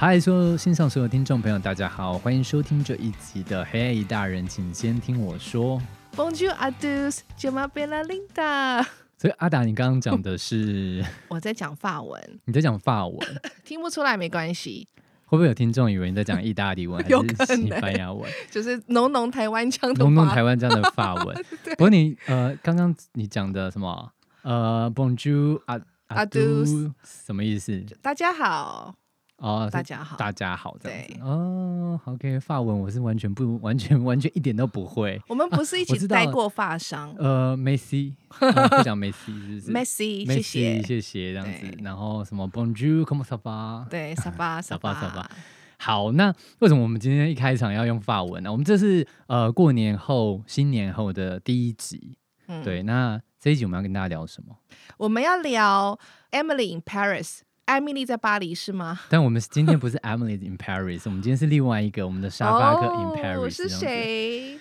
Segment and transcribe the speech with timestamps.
[0.00, 5.78] 嗨，所有线上所有听众朋友，大家好，欢迎收听这一集的《黑大人，请先听我说》。
[6.16, 8.82] Bonjour à tous, je m'appelle Linda。
[9.18, 13.18] 所以阿达，你刚刚讲的是 我在讲法文，你在讲法文，
[13.62, 14.88] 听不出来没关系，
[15.26, 18.26] 会不会有听众以为你在讲意大利文还 可是西能班牙文？
[18.50, 21.44] 就是浓浓台湾腔的弄弄法台湾这样的法文。
[21.76, 24.10] 不过你呃，刚刚你讲的什么
[24.44, 27.84] 呃，Bonjour 阿阿 À 杜 tous 什么意思？
[28.00, 28.94] 大家好，
[29.40, 31.98] 哦，大家好，大家好，这样子哦。
[32.04, 35.20] OK，法文我是完全不 完全完全一点都不会。
[35.28, 41.78] 我们不是一起待过发商呃，Messi，呃 不讲 Messi，Messi，谢谢，谢谢这样子。
[41.82, 43.88] 然后什么 Bonjour，Comment ça va？
[43.88, 45.30] 对， 沙巴沙巴沙巴巴，
[45.78, 48.52] 好，那为什么我们今天一开场要用法文呢？
[48.52, 52.82] 我们这是呃过年后新年后的第一集，嗯，对。
[52.82, 54.54] 那这一集我们要跟大家聊什么？
[54.98, 55.98] 我们要聊
[56.30, 57.38] Emily in Paris，
[57.70, 58.98] 艾米丽在巴黎是吗？
[59.08, 63.68] 但我们今天不是 Emily in Paris，我们今天是另外一个我们的沙发客 in 哦 Paris，、是？
[63.68, 64.58] 谁？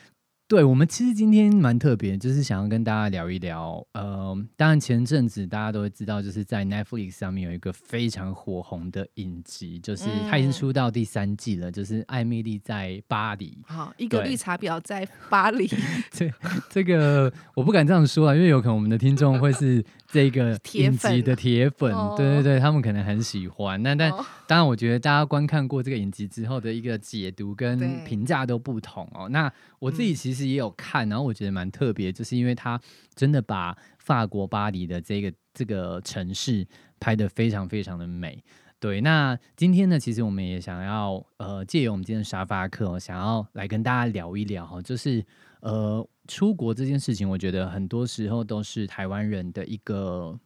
[0.48, 3.86] 对，我们其实今天蛮特别，就是想要跟大家聊一聊。
[3.94, 13.60] 呃，当然前阵子大家都会知道，就是在 Netflix 上面有一个非常火红的影集，就是它已经嗯出到第三季了，就是艾米丽在巴黎。
[13.68, 15.68] 好，一个绿茶婊在巴黎，
[16.10, 16.32] 这
[16.68, 23.82] 这个我不敢这样说啊，因为有可能我们的听众会是这个铁影集的粉铁粉，哦对对对，他们可能很喜欢。
[23.84, 29.30] 那但哦当然，我觉得大家观看过这个影集之后的一个解读跟评价都不同哦。
[29.30, 32.80] 那我自己嗯其实也有看，然后我觉得蛮特别，就是因为他
[33.14, 36.68] 真的把法国巴黎的这个这个城市
[37.00, 38.44] 拍得非常非常的美。
[38.80, 45.24] 对，那今天呢，其实我们也想要呃，借由我们今天的沙发课、哦，想要来跟大家聊一聊哈，就是
[45.60, 50.40] 呃，出国这件事情，我觉得很多时候都是台湾人的一个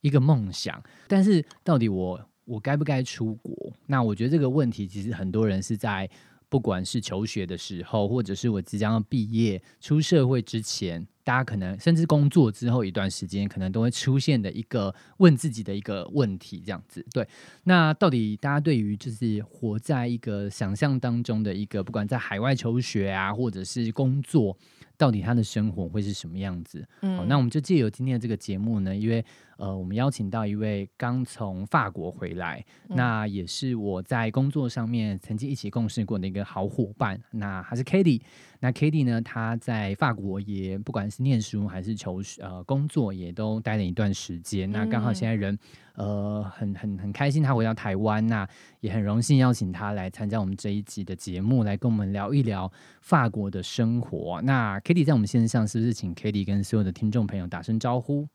[0.00, 3.54] 一个梦想，但是到底我我该不该出国？
[3.86, 6.08] 那我觉得这个问题，其实很多人是在
[6.48, 17.06] 不管是求学的时候，或者是我即将要毕业出社会之前，大家可能甚至工作之后一段时间，可能都会出现的一个问自己的一个问题，这样子。
[17.12, 17.28] 对，
[17.64, 24.56] 那到底大家对于就是活在一个想象当中的一个，不管在海外求学啊，或者是工作，
[25.00, 26.86] 到底他的生活会是什么样子？
[27.00, 29.24] 嗯好，那我们就借由今天的这个节目呢，因为
[29.56, 37.18] 呃，我们邀请到一位刚从法国回来，嗯那也是我在工作上面曾经一起共事过的一个好伙伴。
[37.30, 38.22] 那他是 k a t i e
[38.60, 44.70] 那 k a t i e 呢，他在法国也不管是念书还是求学呃工作，也都待了一段时间。
[44.70, 45.58] 那刚好嗯现在人
[45.94, 48.48] 呃很很很开心，他回到台湾，那
[48.80, 52.70] 也很荣幸邀请他来参加我们这一集的节目，来跟我们聊一聊
[53.00, 54.40] 法国的生活。
[54.42, 58.26] 那 k i t t e 在我们线上，是不是请 k i t t e 跟所有的听众朋友打声招呼？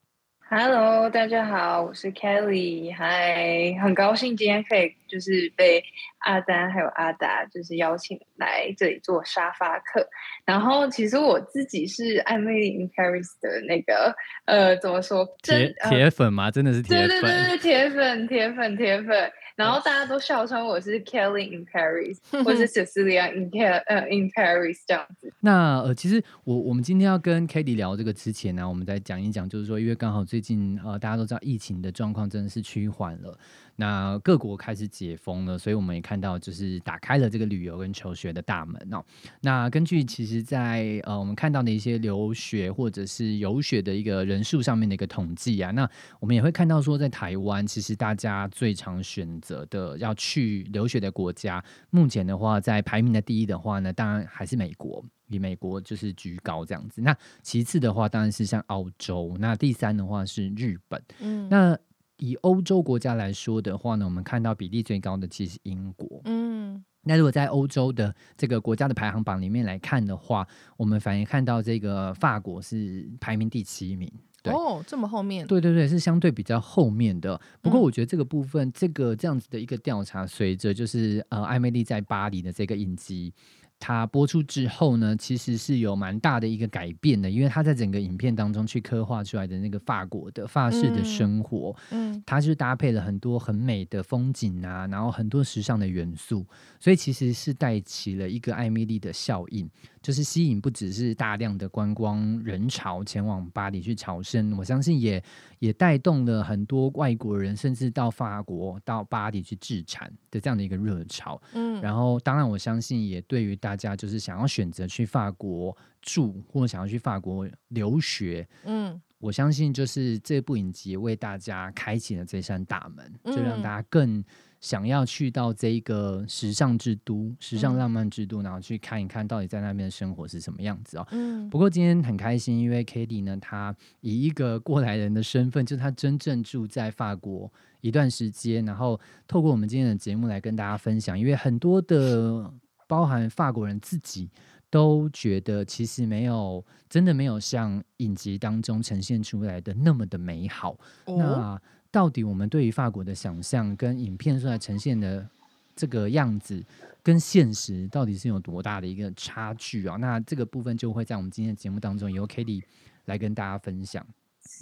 [0.47, 5.83] Hello，大家好，我是 Kelly，嗨，很高兴今天可以就是被
[6.19, 10.07] 阿丹还有阿达就是邀请来这里做沙发客。
[10.45, 15.27] 然后其实我自己是艾米丽 in Paris 的那个呃，怎么说？
[15.41, 16.51] 铁铁粉吗？
[16.51, 17.21] 真的是铁对粉。
[17.21, 19.31] 对对对，铁粉铁粉铁粉。
[19.55, 25.31] 然后大家都笑称我是 Kelly in Paris， 或是 Cecilia in Ca 呃 in Paris 这样子。
[25.39, 33.37] 那呃，其实我我们今天要跟 k a t i e 聊这个之前呢，我们再讲一讲，就是说，因为刚好最近呃，大家都知道疫情的状况真的是趋缓了，
[33.75, 39.03] 那各国开始解封了，所以我们也看到就是打开了这个旅游跟求学的大门哦。
[39.41, 55.03] 那根据其实在，呃我们看到的一些留学或者是游学的一个人数上面的一个统计啊，那我们也会看到说，在台湾其实大家最常选择的要去留学的国家，目前的话在排名的第一的话呢，当然还是美国。
[55.27, 61.01] 以美国就是居高这样子，那其次的话当然是像澳洲，那第三的话是日本。
[61.19, 61.75] 嗯那
[62.17, 66.21] 以欧洲国家来说的话呢，我们看到比例最高的其实是英国。
[66.25, 74.11] 嗯那如果在欧洲的这个国家的排行榜里面来看的话，我们反而看到这个法国是排名第七名。
[74.41, 77.39] 对哦，这么后面，对对对，是相对比较后面的。
[77.61, 83.31] 不过嗯我觉得这个部分，这个这样子的一个调查，随着就是呃艾美丽在巴黎的这个影集。
[83.79, 96.45] 它播出之后呢，其实是有蛮大的一个改变的，因为它在整个影片当中去刻画出来的那个法国的法式的嗯生活，嗯它是搭配了很多很美的风景啊，然后很多时尚的元素，
[96.79, 99.69] 所以其实是带起了一个艾米丽的效应，
[100.01, 105.23] 就是吸引不只是大量的观光人潮前往巴黎去朝圣，我相信也
[105.59, 111.39] 也带动了很多外国人甚至到法国、到巴黎去置产的这样的一个热潮。
[111.53, 119.01] 嗯，然后，当然我相信也对于大家就是想要选择去法国住或者想要去法国留学，嗯。
[119.17, 123.61] 我相信就是这部影集为大家开启了这扇大门，就让嗯。
[123.63, 124.23] 大家更
[124.61, 127.77] 想要去到这一个时尚之都、时尚嗯。
[127.77, 131.07] 浪漫之都，然后去看一看到底在那边的生活是什么样子哦。
[131.09, 131.49] 嗯。
[131.49, 137.51] 不过今天很开心，因为 k a t i e 呢，她以一个过来人的身份，就是她真正住在法国
[137.81, 142.53] 一段时间，然后透过我们今天的节目来跟大家分享，因为很多的
[142.87, 144.29] 包含法国人自己
[144.69, 150.71] 都觉得，其实没有真的没有像影集当中呈现出来的那么的美好。
[151.05, 151.61] 哦，那
[151.91, 155.27] 到底我们对于法国的想象跟影片出来呈现的
[155.75, 156.63] 这个样子，
[157.01, 159.95] 跟现实到底是有多大的一个差距啊？
[159.95, 162.63] 那这个部分就会在我们今天的节目当中由 k a t i e
[163.05, 164.05] 来跟大家分享。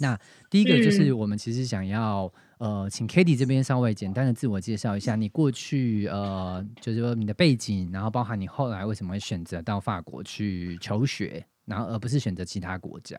[0.00, 0.18] 那
[0.50, 13.18] 第一个就是我们其实想要、呃，请 k a t i e 这边稍微简单的自我介绍一下，你过去呃，就是说你的背景，然后包含你后来为什么会选择到法国去求学，然后而不是选择其他国家。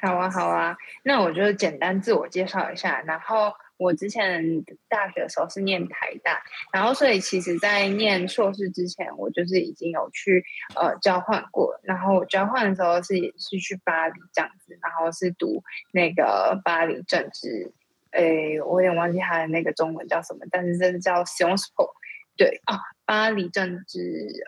[0.00, 3.00] 好啊，好啊，那我就简单自我介绍一下。
[3.02, 6.42] 然后我之前大学的时候是念台大，
[6.72, 10.44] 然后所以其实，在念硕士之前，我就是已经有去
[10.76, 11.78] 呃交换过。
[11.82, 15.62] 然后我交换的时候是也是去巴黎这样子，然后是读
[15.92, 17.72] 那个巴黎政治，
[18.12, 21.90] 诶，我有点忘记他的那个中文叫什么，但是这是叫 s i o n s p o
[22.36, 23.98] 对啊，巴黎政治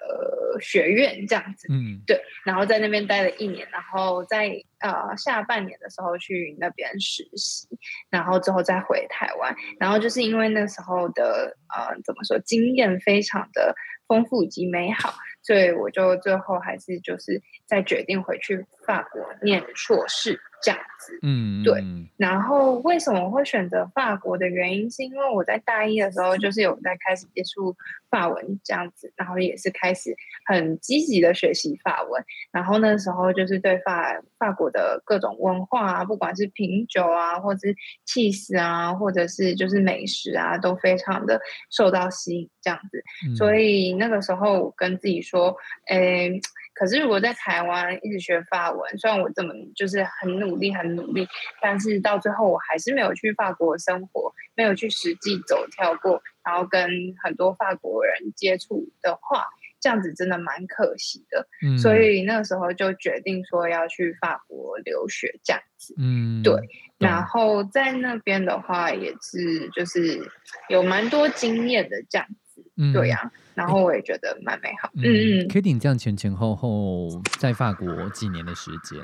[0.08, 1.69] 呃学院这样子。
[1.70, 7.69] 嗯，对，然后在那边待了一年，然后在呃下半年的时候去那边实习，
[8.11, 13.75] 然后之后再回台湾，然后就是因为那时候的呃怎么说经验非常的
[14.08, 21.19] 丰富以及美好，所以我就最后还是就是再决定回去法国念硕士这样子。
[21.23, 27.76] 嗯，对嗯然后为什么会选择法国的原因，是因为我在大一的时候就是有在开始接触
[28.11, 30.17] 法文这样子，然后也是开始
[30.47, 37.75] 很积极的学习法文，然后那时候就是对法法国的各种文化啊，不管是品酒啊，或者是
[38.06, 41.38] cheese 啊，或者是就是美食啊，都非常的
[41.70, 43.02] 受到吸引这样子。
[43.29, 45.55] 嗯所以那个时候我跟自己说，
[45.88, 46.41] 诶，
[46.78, 51.26] 可是如果在台湾一直学法文，虽然我这么就是很努力很努力，
[51.61, 56.88] 但是到最后我还是没有去法国生活，没有去实际走跳过，然后跟
[57.23, 59.46] 很多法国人接触的话，
[59.81, 61.49] 这样子真的蛮可惜的。
[61.62, 65.94] 嗯所以那个时候就决定说要去法国留学这样子。
[65.99, 66.55] 嗯，对
[66.99, 70.31] 然后在那边的话，也是就是
[70.69, 72.46] 有蛮多经验的这样子，
[72.76, 75.49] 嗯对呀、然后我也觉得蛮美好，嗯嗯嗯。
[75.49, 77.08] k a t i e 这样前前后后
[77.38, 79.00] 在法国几年的时间？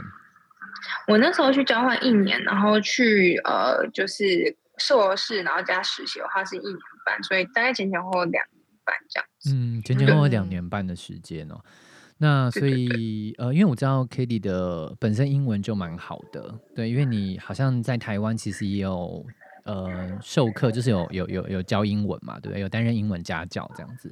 [1.08, 9.54] 我那时候去交换一年，然后去呃就是硕士，然后加实习的话是一年半，所以大概前前后后两年半这样子。
[9.54, 11.60] 嗯，前前后后两年半的时间哦。
[12.18, 19.24] 那所以呃，因为我知道 k i t t y 的本身英文就蛮好的，对，因为你好像在台湾其实也有
[19.64, 22.60] 呃授课，就是有有有有教英文嘛，对不对？
[22.60, 24.10] 有担任英文家教这样子。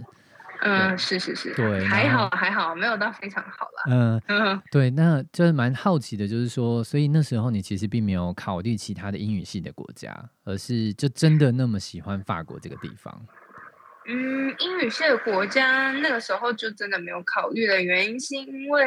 [0.62, 3.82] 嗯，是是是，对还好还好，没有到非常好啦。
[3.91, 10.14] 嗯、嗯，对，那就是蛮好奇的，就是说，所以那时候你其实并没有考虑其他的英语系的国家，
[10.44, 13.26] 而是就真的那么喜欢法国这个地方。
[14.06, 18.82] 嗯，英语系的国家那个时候就真的没有考虑的原因，是因为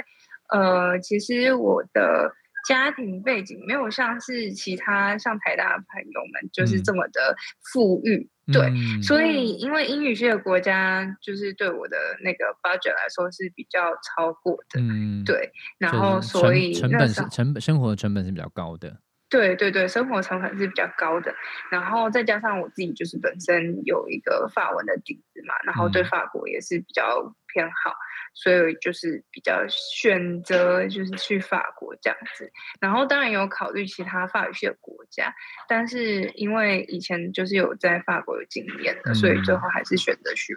[0.49, 2.31] 呃，其实我的
[2.67, 6.83] 家庭背景没有像是其他像台大的朋友们就是嗯。
[6.83, 7.35] 这么的
[7.71, 9.01] 富裕，对，嗯。
[9.01, 18.99] 所以因为英语系的国家就是对我的那个 budget 来说是比较超过的，嗯，对，然后所以成本是成本生活的成本是比较高的。
[19.33, 21.33] 对对对，生活成本是比较高的，
[21.71, 27.95] 然后再加上我自己就是本身有一个法文的底子嘛，然后对嗯法国也是比较偏好，
[28.35, 32.51] 所以就是比较选择就是去法国这样子。
[32.79, 35.33] 然后当然有考虑其他法语系的国家，
[35.67, 40.55] 但是因为以前就是有在法国有经验的，所以最嗯后还是选择去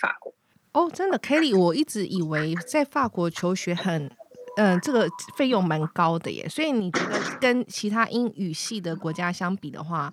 [0.00, 0.34] 法国。
[0.72, 4.10] 哦，真的，Kelly，我一直以为在法国求学很，
[4.56, 6.48] 嗯、这个费用蛮高的耶。
[6.48, 10.12] 所以你觉得跟其他英语系的国家相比的话，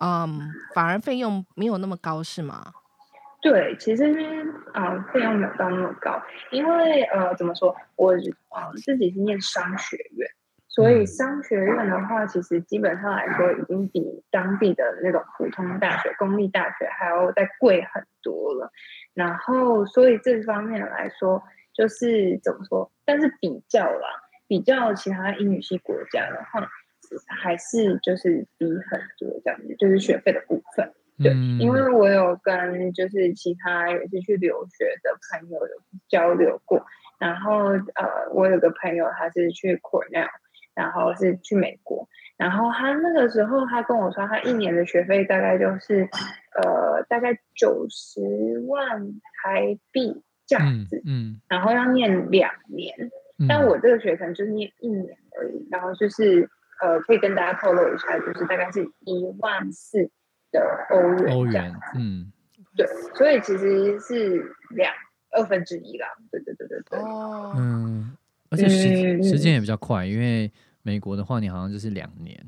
[0.00, 2.72] 嗯，反而费用没有那么高，是吗？
[3.40, 4.04] 对，其实
[4.72, 10.28] 啊费用没有到那么高，因为呃怎么说，我呃自己是念商学院，
[10.68, 18.70] 所以嗯商学院的话，其实基本上来说已经比当地的那种普通大学、公立大学还要再贵很多了。
[19.12, 21.42] 然后，所以这方面来说，
[21.74, 22.90] 就是怎么说？
[23.04, 24.08] 但是比较啦，
[24.46, 26.68] 比较其他英语系国家的话，
[27.26, 30.92] 还是就是低很多这样子，就是学费的部分。
[31.22, 35.74] 对，嗯因为我有跟就是其他也是去留学的朋友有
[36.08, 36.84] 交流过，
[37.18, 40.28] 然后呃，我有个朋友他是去 Cornell，
[40.74, 46.08] 然后是去美国，然后他那个时候他跟我说，他一年的学费大概就是
[46.62, 49.12] 呃大概九十万
[49.42, 50.22] 台币
[50.58, 52.94] 这样子，嗯，然后要念两年。
[53.38, 53.46] 嗯。
[53.48, 56.48] 但我这个学程就是念一年而已，然后就是
[56.82, 60.10] 呃可以跟大家透露一下，就是大概是一万四
[60.52, 62.30] 的欧元欧元嗯，
[62.76, 64.92] 对，所以其实是两
[65.32, 66.98] 二分之一啦，对对对对对。
[67.00, 68.16] 哦，嗯，
[68.50, 72.38] 而且时嗯时间也比较快，因为美国的话，你好像就是两年，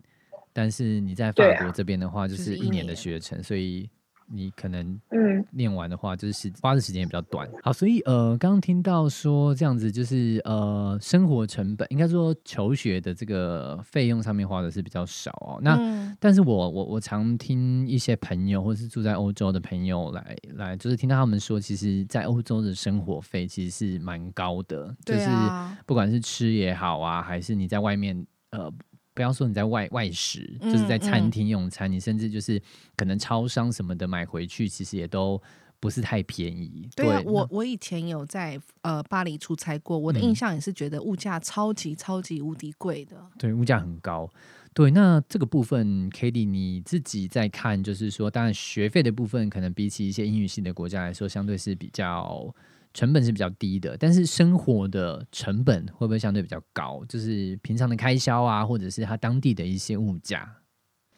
[0.52, 3.88] 但是你在法国这边的话，就就是一年的学程，所以
[4.26, 7.48] 你可能嗯，念完的话，就是时花的时间也比较短。
[7.62, 15.58] 好，所以呃，刚刚听到说这样子，就是呃，生活成本应该说求学的这个费用上面花的是比较少哦。
[15.62, 28.72] 那、嗯但是我我我常听一些朋友，或是住在欧洲的朋友来来，就是听到他们说，其实，在欧洲的生活费其实是蛮高的，就是啊不管是吃也好啊，还是你在外面呃。
[29.14, 32.61] 不要说你在外外食，就是在嗯餐嗯厅用餐，你甚至就是
[32.97, 35.40] 可能超商什么的买回去，其实也都
[35.78, 36.88] 不是太便宜。
[36.97, 43.16] 对我我以前有在呃巴黎出差过，我的嗯印象也是觉得物价超级超级无敌贵的。
[43.38, 44.28] 对物价很高。
[44.73, 52.52] 对，那这个部分 k a t i e 你自己在看，就是说，当然学费的部分可能比起一些英语系的国家来说，相对是比较
[52.94, 57.04] 成本是比较低的，但是生活的成本会不会相对比较高？
[57.06, 60.48] 就是平常的开销啊，或者是它当地的一些物价。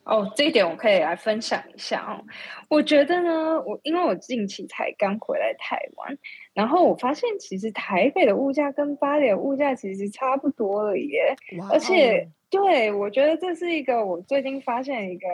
[0.04, 2.25] 哦，这一点我可以来分享一下哦。
[2.68, 6.16] 我觉得呢，我因为我近期才刚回来台湾，
[6.54, 11.37] 然后我发现其实台北的物价跟巴黎的物价其实差不多了耶。
[11.59, 15.26] 哇而且哦，对我觉得这是一个我最近发现一个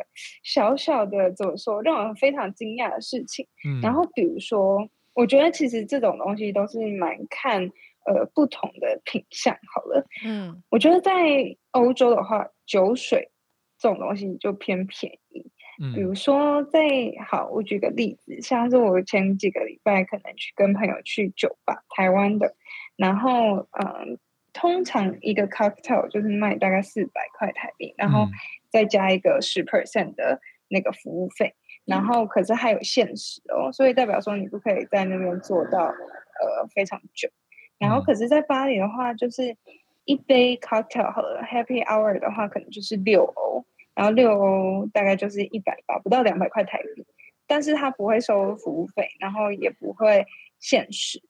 [0.42, 3.46] 小小的怎么说，让我非常惊讶的事情。
[3.68, 7.62] 嗯然后比如说，我觉得其实这种东西都是蛮看
[8.06, 10.06] 呃不同的品相好了。
[10.24, 11.12] 嗯我觉得在
[11.72, 13.30] 欧洲的话，酒水
[13.78, 15.50] 这种东西就偏便宜。
[15.80, 16.80] 嗯比如嗯说在，
[17.26, 22.54] 好，我举个例子，像是我前几个礼拜可能去跟朋友去酒吧，台湾的，
[22.94, 24.18] 然后嗯，
[24.52, 28.30] 通常一个 cocktail 就是卖大概四百块台币，然后嗯
[28.70, 37.28] 再加一个十 percent 的那个服务费，然后可是还有限时哦，所以代表说你不可以在那边做到呃非常久。
[37.78, 39.56] 然后嗯可是，在巴黎的话，就是
[40.04, 47.04] 一杯 cocktail 好了，happy hour 的话可能就是六欧，然后六欧大概就是一百吧，不到两百块台币，
[47.46, 50.24] 但是它不会收服务费，然后也不会
[50.60, 51.20] 限时，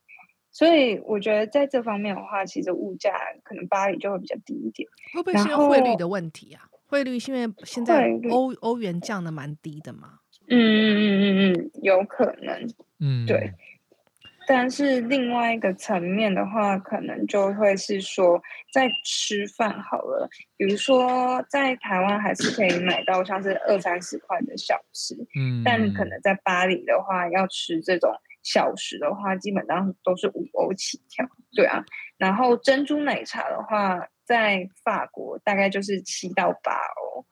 [0.50, 4.86] 所以我觉得在这方面的话，其实物价可能巴黎就会比较低一点。
[5.14, 6.68] 会不会是汇率的问题啊？
[6.86, 10.18] 汇率是因为现在欧欧元降的蛮低的嘛？
[10.48, 12.68] 嗯嗯嗯嗯嗯，有可能。
[13.00, 13.52] 嗯对
[14.48, 31.24] 但是另外一个层面的话，可能就会是说，在吃饭好了，比如说在台湾还是可以买到像是二三十块的小吃，嗯但可能在巴黎的话，要吃这种小食的话，基本上都是五欧起跳。
[31.54, 31.84] 对啊，
[32.18, 37.24] 然后珍珠奶茶的话，在法国大概就是七到八欧，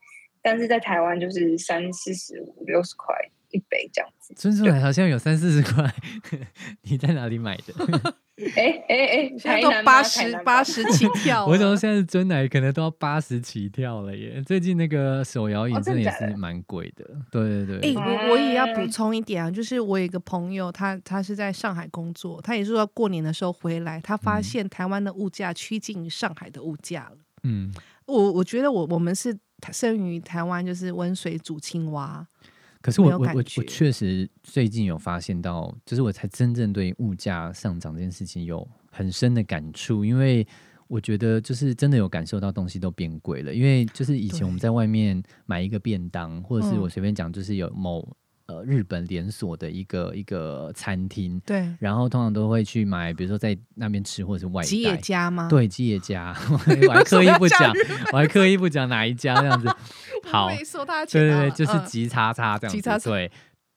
[0.43, 3.15] 但是在台湾就是三四十五、六十块
[3.51, 4.35] 一杯这样子。
[4.37, 5.93] 珍珠奶好像有三四十块，
[6.83, 8.15] 你在哪里买的？
[8.57, 11.77] 哎哎哎，现在都八十八十起跳我怎么了。
[11.79, 14.43] 现在真奶可能都要八十起跳了耶？
[14.47, 17.05] 最近那个手摇饮哦真的是蛮贵的。
[17.31, 27.19] 对对对，哎、我我也要补嗯充一点啊，就是我有一个朋友，他他是在上海工作，他也是说过年的时候回来，他发嗯现台湾的物价趋近于上海的物价了。
[27.43, 27.71] 嗯，
[28.07, 32.27] 我我觉得我我们是台生于台湾，就是温水煮青蛙。
[32.81, 40.47] 可是我我我我确实最近有发现到，就是我才真正对物价上涨这件事情有很深的感触，因为
[40.89, 43.55] 我觉得就是真的有感受到东西都变贵了。
[43.55, 48.17] 因为就是以前我们在外面买一个便当，或者是嗯我随便讲，就是有某
[48.51, 54.97] 呃日本连锁的一个一个餐厅，对，然后通常都会去买，比如说在那边吃或者是外吉野带。
[54.97, 56.35] 家吗？，对，吉野家，
[56.89, 57.73] 我还刻意不讲，
[58.13, 59.69] 我还刻意不讲哪一家这样子。
[60.31, 60.57] 好，对
[61.07, 63.09] 对对，就是嗯吉叉叉这样子。
[63.09, 63.31] 对，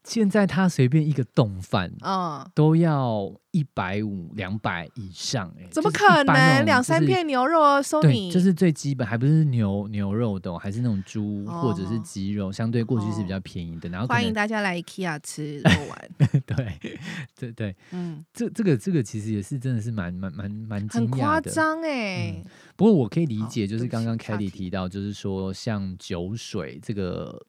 [0.03, 6.65] 现在他随便一个冻饭嗯，都要一百五、两百以上、哎，怎么可能？
[6.65, 13.88] 两三就是片牛肉啊，收对，你就是最基本，还不是牛牛肉的哦、还是那种猪或者是哦鸡肉，相对过去是比哦较便宜的。
[13.89, 16.10] 然后可欢迎大家来 IKEA 吃肉丸。
[16.45, 17.00] 对
[17.39, 21.50] 对对，嗯，这这个这个其实也是真的是蛮蛮蛮蛮惊很夸讶的。
[21.50, 22.51] 张哎嗯。
[22.75, 27.45] 不过我可以理解，就是刚刚起岔 Kelly 提到，就是说像酒水这个。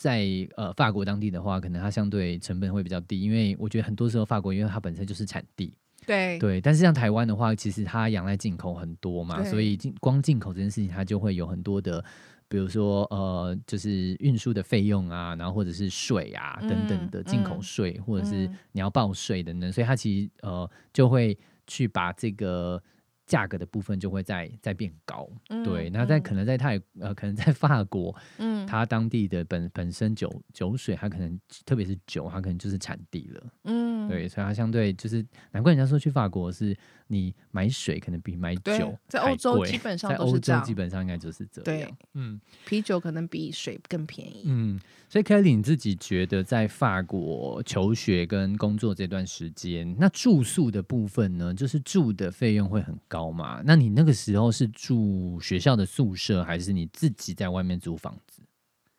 [0.00, 0.24] 在
[0.56, 5.74] 呃法国当地的话，可能它相对成本会比较低，因为我觉得很多时候法国因为它本身就是产地，
[6.06, 6.38] 对。
[6.38, 12.04] 对，但是像台湾的话，其实它仰赖进口很多嘛，所以进光进口这件事情，它就会有很多的，
[12.48, 18.56] 比如说呃，就是运输的费用啊，然后或者是税啊等等的嗯进口嗯税，或者是嗯。
[18.70, 21.36] 你要报税等等，所以它其实呃就会
[21.66, 22.80] 去把这个
[23.28, 25.28] 价格的部分就会在在变高。
[25.62, 33.42] 对，嗯那在嗯可能在泰呃，可能在法国，嗯它当地的本本身酒酒水，它可能特别是酒，它可能就是产地了。
[33.64, 36.74] 嗯对，所以它相对就是难怪人家说去法国是
[37.08, 41.90] 你买水可能比买酒在欧洲基本 上在欧洲都是这样基本上应该就是这对样。
[42.14, 44.44] 嗯啤酒可能比水更便宜。
[44.46, 53.60] 嗯，所以 Kelly 你自己觉得在法国求学跟工作这段时间，那住宿的部分呢，就是住的费用会很高嘛？
[53.64, 58.42] 那你那个时候是住学校的宿舍，还是你自己在外面租房子？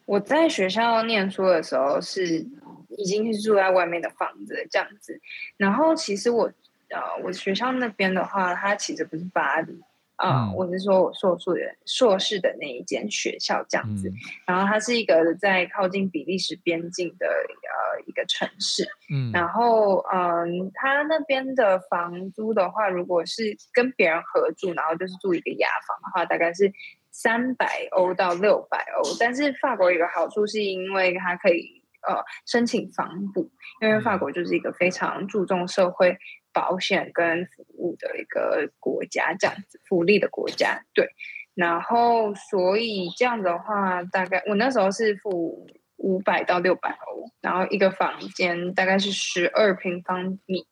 [0.05, 2.39] 我在学校念书的时候是
[2.97, 5.21] 已经是住在外面的房子这样子，
[5.55, 6.51] 然后其实我
[6.95, 9.79] 呃我学校那边的话，它其实不是巴黎
[10.15, 10.53] 啊、嗯。
[10.55, 14.15] 我是说我硕士的硕士的那一间学校这样子，嗯。
[14.47, 19.31] 然后它是一个在靠近比利时边境的呃一个城市，嗯。
[19.31, 26.71] 然后，嗯，他那边的房租的话，如果是跟别人合住，然后就是住一个雅房的话，大概是
[27.11, 29.03] 三百欧到六百欧。
[29.19, 33.51] 但是法国有个好处，是因为它可以呃申请房补，
[33.81, 36.17] 因为法国就是一个非常注重社会
[36.53, 40.83] 保险跟服务的一个国家，这样子福利的国家。
[40.93, 41.09] 对，
[41.53, 50.65] 然后所以这样的话，大概我那时候是付五百到六百欧，然后一个房间大概是十二平方米，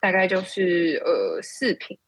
[0.00, 2.02] 大概就是呃四平吧。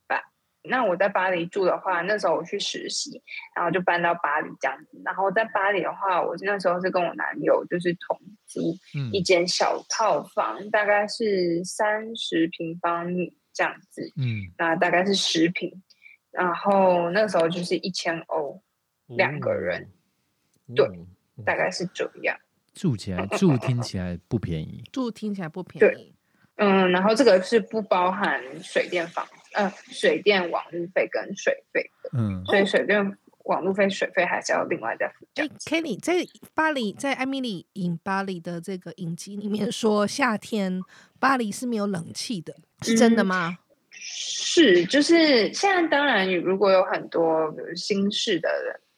[0.62, 3.22] 那我在巴黎住的话，那时候我去实习，
[3.56, 5.00] 然后就搬到巴黎这样子。
[5.04, 15.82] 然后在巴黎的话，我那时候是跟我男友就是同租嗯一间小套房，大概是三十平方米这样子，嗯，那大概是十平。
[16.30, 18.62] 然后那时候就是一千欧，
[19.06, 19.90] 两个人
[20.76, 21.06] 对哦
[21.44, 22.38] 大概是这样。
[22.72, 24.84] 住起来住听起来不便宜。
[24.92, 26.14] 住听起来不便宜对宜，
[26.56, 35.68] 嗯，然后这个是不包含水电房呃水电网路费跟水费的，嗯所以水电网路费、水费还是要另外再付这哎样子。
[35.68, 40.80] ，Kelly 在巴黎，在艾米丽影巴黎的这个影集里面说，夏天
[41.18, 43.58] 巴黎是没有冷气的，是真的嗯吗？
[43.92, 48.48] 是，就是现在当然，如果有很多比如新式的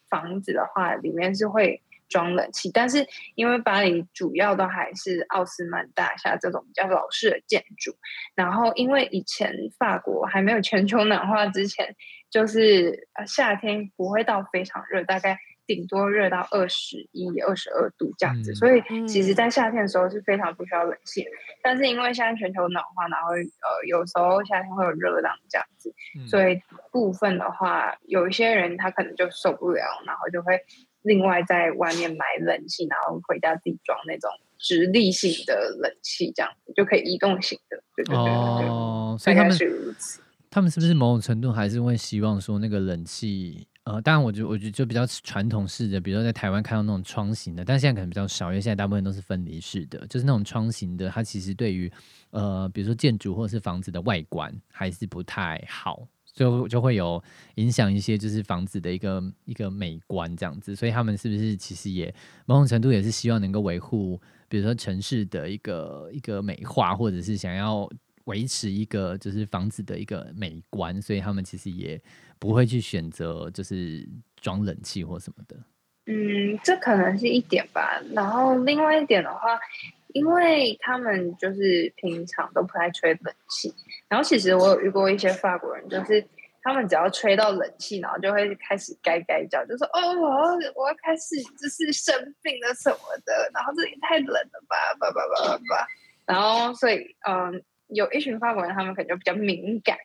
[0.07, 1.81] 房子的话，里面是会
[2.13, 7.91] 装冷气，但是因为巴黎主要都还是奥斯曼大厦这种比较老式的建筑，
[8.35, 11.95] 然后因为以前法国还没有全球暖化之前，
[12.29, 21.31] 就是呃夏天不会到非常热，大概顶多热到二十一、二十二度这样子，嗯所以其实嗯在夏天的时候是非常不需要冷气的。
[21.63, 30.59] 但是因为现在全球暖化，然后呃有时候夏天会有热浪这样子，嗯所以部分的话，有一些人他可能就受不了，然后就会
[31.03, 37.81] 另外在外面买冷气，然后回家自己装那种直立性的冷气，这样子就可以移动型的。
[37.95, 40.21] 对对对对对，哦，所以他们是如此。
[40.49, 43.67] 他们是不是某种程度还是会希望说那个冷气？
[43.85, 51.91] 呃，当然，我觉得我觉得就比较传统式的，比如说在台湾看到那种窗型的，但现在可能比较少，因为现在大部分都是分离式的，就是那种窗型的，它其实对于
[52.29, 57.23] 呃，比如说建筑或者是房子的外观还是不太好，就就会有
[57.55, 62.13] 影响一些就是房子的一个一个美观这样子，所以他们是不是其实也
[62.45, 64.19] 某种程度也是希望能够维护，
[64.49, 67.87] 比如说城市的一个一个美化，或者是想要
[68.25, 72.01] 维持一个就是房子的一个美观，所以他们其实也
[72.39, 74.07] 不会去选择就是
[74.41, 75.55] 装冷气或什么的。
[76.05, 78.01] 嗯，这可能是一点吧。
[78.13, 79.59] 然后另外一点的话，
[80.13, 83.73] 因为他们就是平常都不太吹冷气，
[84.09, 86.23] 然后其实我有遇过一些法国人，就是
[86.61, 95.87] 他们只要吹到冷气，然后就会开始该该叫，就说哦，我要我要开始就是生病了什么的，然后这里太冷了吧，吧吧吧吧吧。
[96.25, 99.97] 然后所以嗯，有一群法国人，他们可能就比较敏感，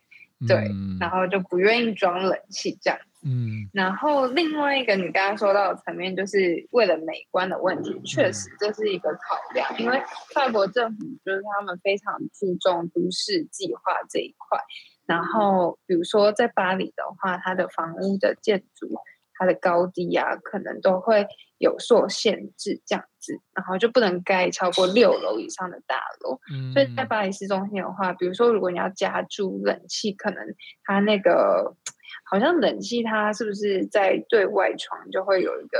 [0.46, 2.98] 对，嗯然后就不愿意装冷气这样。
[3.24, 10.00] 嗯然后另外一个你刚刚说到的层面，就是为了美观的问题，确实这是一个考量，因为
[10.32, 14.58] 法国政府就是他们非常注重都市计划这一块。
[15.04, 18.88] 然后比如说在巴黎的话，它的房屋的建筑，
[19.38, 21.26] 它的高低啊，可能都会
[21.58, 26.38] 有所限制这样子，然后就不能盖超过六楼以上的大楼。
[26.52, 30.42] 嗯所以在巴黎市中心的话，比如说如果你要加注冷气，可能
[30.84, 31.74] 它那个
[32.24, 35.78] 好像冷气它是不是在对外窗就会有一个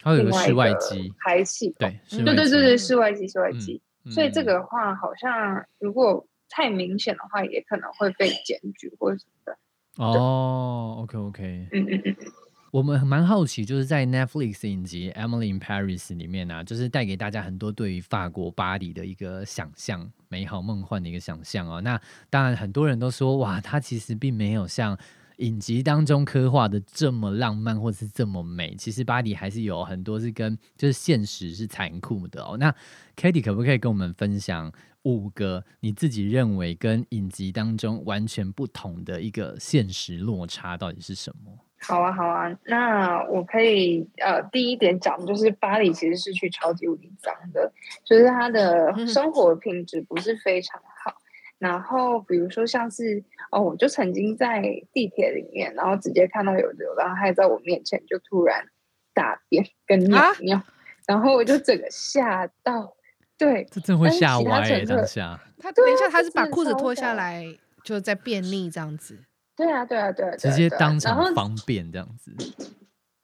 [0.00, 1.74] 它有个室外机，排气？
[1.78, 3.82] 对，对对对对，室外机室外嗯机。
[4.10, 9.56] 所以这嗯个的话，好像如果太明显的话，也可能会被检举或者什么的。
[9.98, 12.16] 哦，OK OK，嗯嗯嗯，
[12.72, 21.82] 我们蛮好奇，就是在 Netflix 影集《Emily in Paris》里面呢、就是带给大家很多对于法国巴黎的一个想象，美好梦幻的一个想象哦。
[21.82, 24.98] 那当然，很多人都说，哇，它其实并没有像
[25.36, 28.74] 影集当中刻画的这么浪漫，或是这么美。
[28.74, 32.56] 其实巴黎还是有很多是跟就是现实是残酷的哦。
[32.56, 32.74] 那
[33.16, 41.52] k a t i e 可不可以跟我们分享五个你自己认为跟影集当中完全不同的一个现实落差到底是什么？
[41.82, 47.72] 好啊好啊，那我可以呃第一点讲，就是巴黎其实是去超级无敌脏的，
[48.04, 51.14] 就是它的嗯生活品质不是非常好。
[51.58, 58.64] 然后比如说像是哦，我就曾经在地铁里面，然后直接看到有流浪汉在我面前就突然
[59.14, 60.62] 大便跟尿啊尿，
[61.06, 62.96] 然后我就整个吓到。
[63.38, 65.40] 对，这真的会吓歪耶、乘客当下。
[65.58, 67.44] 他等一下，他是把裤子脱下来，
[67.82, 69.18] 就在便利这样子。
[69.56, 72.34] 对啊，对啊，对啊，直接当场方便这样子，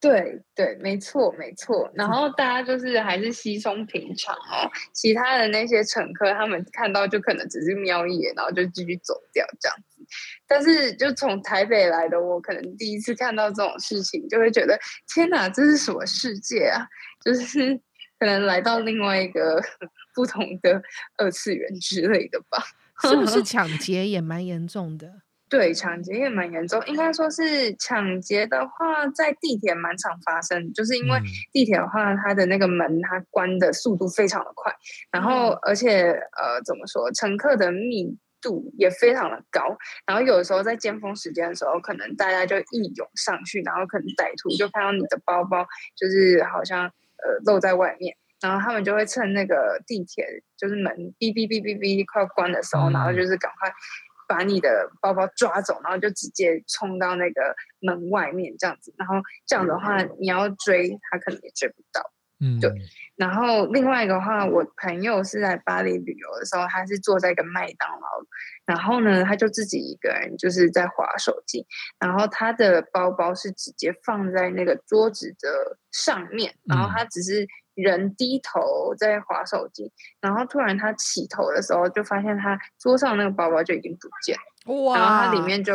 [0.00, 1.90] 对对，没错没错。
[1.94, 10.04] 然后大家就是还是稀松平常哦，其他的那些乘客他们看到就可能只是瞄一眼，然后就继续走掉这样子。
[10.46, 14.78] 但是就从台北来的我，可能第一次看到这种事情，就会觉得
[15.12, 16.86] 天哪，这是什么世界啊？
[17.24, 17.74] 就是
[18.20, 19.60] 可能来到另外一个
[20.14, 20.80] 不同的
[21.16, 22.62] 二次元之类的吧。
[23.02, 25.22] 是不是 抢劫也蛮严重的？
[25.48, 26.82] 对，抢劫也蛮严重。
[26.86, 34.72] 应该说是抢劫的话，在地铁蛮常发生，就是因为嗯地铁的话，它的那个门它关的速度非常的快，
[35.10, 48.14] 然后嗯而且呃怎么说，乘客的密度也非常的高，然后有的时候在尖峰时间的时候，可能大家就一涌上去，然后可能歹徒就看到你的包包就是好像呃露在外面。
[48.40, 50.24] 然后他们就会趁那个地铁
[50.56, 53.68] 就是门哔哔哔哔哔快要关的时候，然后嗯就是赶快
[54.28, 58.94] 把你的包包抓走，然后就直接冲到那个门外面这样子。
[58.96, 62.12] 然后这样的话，你要追他可能也追不到。
[62.40, 62.72] 嗯，对
[63.16, 68.06] 然后另外一个话，我朋友是在巴黎旅游的时候，他是坐在一个麦当劳，
[68.64, 71.66] 然后呢，他就自己一个人就是在划手机，
[71.98, 77.44] 然后他的包包是直接放在那个桌子的上面，然后嗯他只是
[77.82, 84.36] 人低头在划手机，然后突然他起头的时候，就发现他桌上那个包包就已经不见，
[84.84, 85.74] 哇，然后它里面就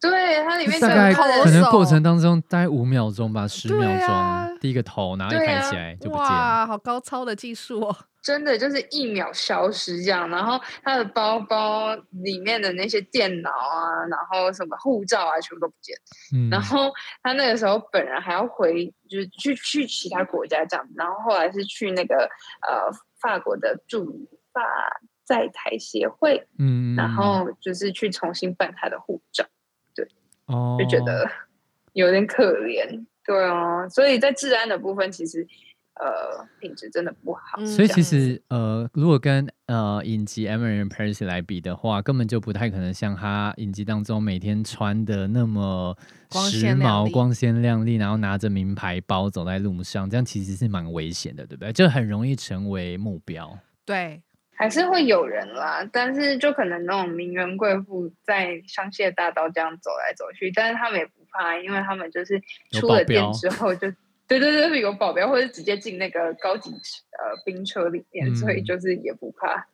[0.00, 6.30] 对它里面就大概有他的可能过程当中大概五秒钟吧，十对秒钟，啊第一个头，然后抬起来就不见了。
[6.30, 7.96] 哇，好高超的技术哦！
[8.20, 15.96] 真的就是一秒消失这样，然后他的包包里面的那些电脑啊，然后什么护照啊，全部都不见。
[16.34, 22.28] 嗯，然后他那个时候本人还要回，就是去去其他国家这样，然后后来是去那个
[22.66, 24.60] 呃法国的驻法
[25.24, 29.44] 在台协会，嗯，然后就是去重新办他的护照，
[30.48, 31.26] 哦，就觉得
[31.92, 33.06] 有点可怜。
[33.24, 35.46] 对啊，所以在治安的部分，其实
[35.94, 37.40] 呃品质真的不好。
[37.58, 45.94] 嗯所以其实呃，如果跟呃影集《Emily in Paris》来比的话，根本就不太可能像他影集当中每天穿的那么
[46.30, 51.72] 光时髦、光鲜亮丽，然后拿着名牌包走在路上，这样其实是蛮危险的，对不对？
[51.72, 53.58] 就很容易成为目标。
[53.84, 54.22] 对，
[54.58, 62.42] 还是会有人啦，但是就可能那种名媛贵妇在香榭大道这样走来走去，但是他们也不怕，因为他们就是
[62.72, 63.90] 出了店之后就。
[64.26, 69.66] 对对对，有保镖或者直接进那个高级呃冰车里面，所以嗯就是也不怕。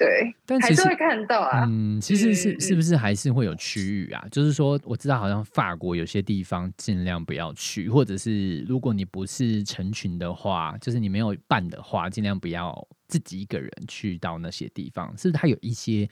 [0.00, 1.66] 对，但其实还是会看到啊。
[1.68, 4.26] 嗯，其实是嗯是不是还是会有区域啊？
[4.30, 15.08] 就是说，我知道好像法国有些地方尽量不要去，或者是如果你不是成群的话，就是你没有伴的话，尽量不要自己一个人去到那些地方。
[15.18, 16.08] 是不是它有一些，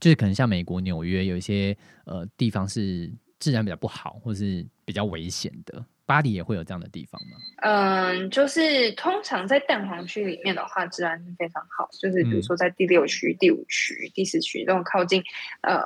[0.00, 5.84] 就是可能像美国纽约有一些呃地方是治安比较不好，或是比较危险的？
[6.08, 7.36] 巴黎也会有这样的地方吗？
[7.60, 11.86] 嗯，就是通常在蛋黄区里面的话，治安是非常好。
[12.00, 15.22] 就是比如嗯说在第六区、第五区、第四区这种靠近
[15.60, 15.78] 呃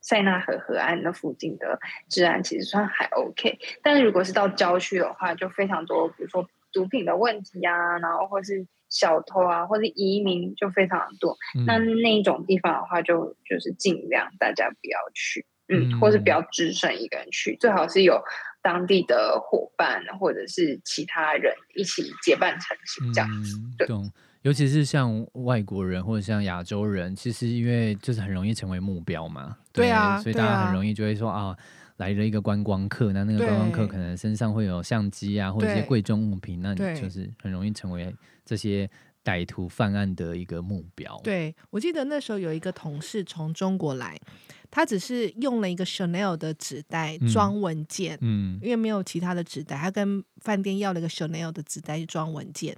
[0.00, 3.56] 塞纳河河岸那附近的治安，其实算还 OK。
[3.80, 11.36] 但是如果是到郊区的话，就非常多，比如说毒品的问题啊，然后或是小偷啊，或是移民就非常多。
[11.56, 18.20] 嗯那那一种地方的话就，就是尽量大家不要去，嗯，或是不要只身一个人去，最好是有
[18.62, 23.30] 当地的伙伴或者是其他人一起结伴成行这样。
[23.30, 23.88] 嗯，对。
[24.42, 31.54] 尤其是像外国人或者像亚洲人，其实因为就是很容易成为目标嘛，对啊所以大家很容易就会说啊，
[31.96, 38.88] 来了一个观光客，那那个观光客可能身上会有相机啊，或者一些贵重物品，那你就是很容易成为这些
[39.24, 44.16] 歹徒犯案的一个目标。，对，我记得那时候有一个同事从中国来，
[44.70, 52.76] 他只是用了一个 Chanel 的纸袋嗯装文件，嗯，因为没有其他的纸袋，他跟饭店要了一个 Chanel 的纸袋去装文件，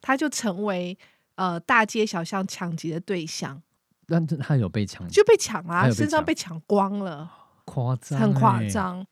[0.00, 0.96] 他就成为
[1.34, 3.60] 呃大街小巷抢劫的对象，
[4.06, 7.30] 但是他有被抢，就被抢啦、还有被身上被抢光了，
[7.64, 9.04] 夸张，很夸，张，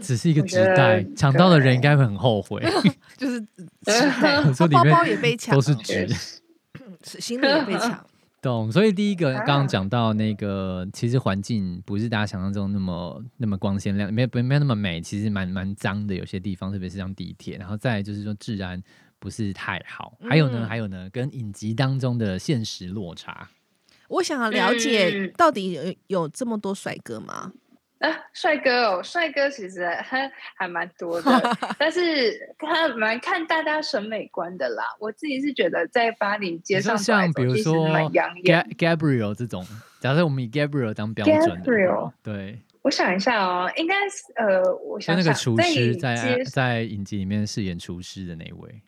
[0.00, 2.62] 只是一个纸袋，抢到的人应该会很后悔，
[3.18, 3.46] 就是纸
[4.22, 6.14] 袋，包包也被抢，都是确纸。
[7.04, 8.04] 是行李也被抢。
[8.40, 9.44] 懂，所以第一个啊。
[9.44, 18.82] 刚刚讲到那个，其实环境不是大家想象中那么那么光鲜亮，没有没有没有那么美，其实蛮蛮脏的，有些地方，特别是像地铁，然后再就是说治安
[19.18, 20.68] 不是太好，还有呢，嗯。
[20.68, 23.48] 还有呢，跟影集当中的现实落差，
[24.08, 25.32] 我想要了解嗯。
[25.36, 27.52] 到底有有这么多帅哥吗？
[27.98, 31.30] 啊，帅哥哦，帅哥其实还 还蛮多的，
[31.78, 34.84] 但是他蛮看大家审美观的啦。
[35.00, 37.88] 我自己是觉得在巴黎街上像比如说
[38.78, 39.66] Gabriel 这种，
[40.00, 48.80] 假设我们以 Gabriel 当标准的对，我想一下哦，应该是呃，我就想想，那个厨师在，在影集里面饰演厨师的那位，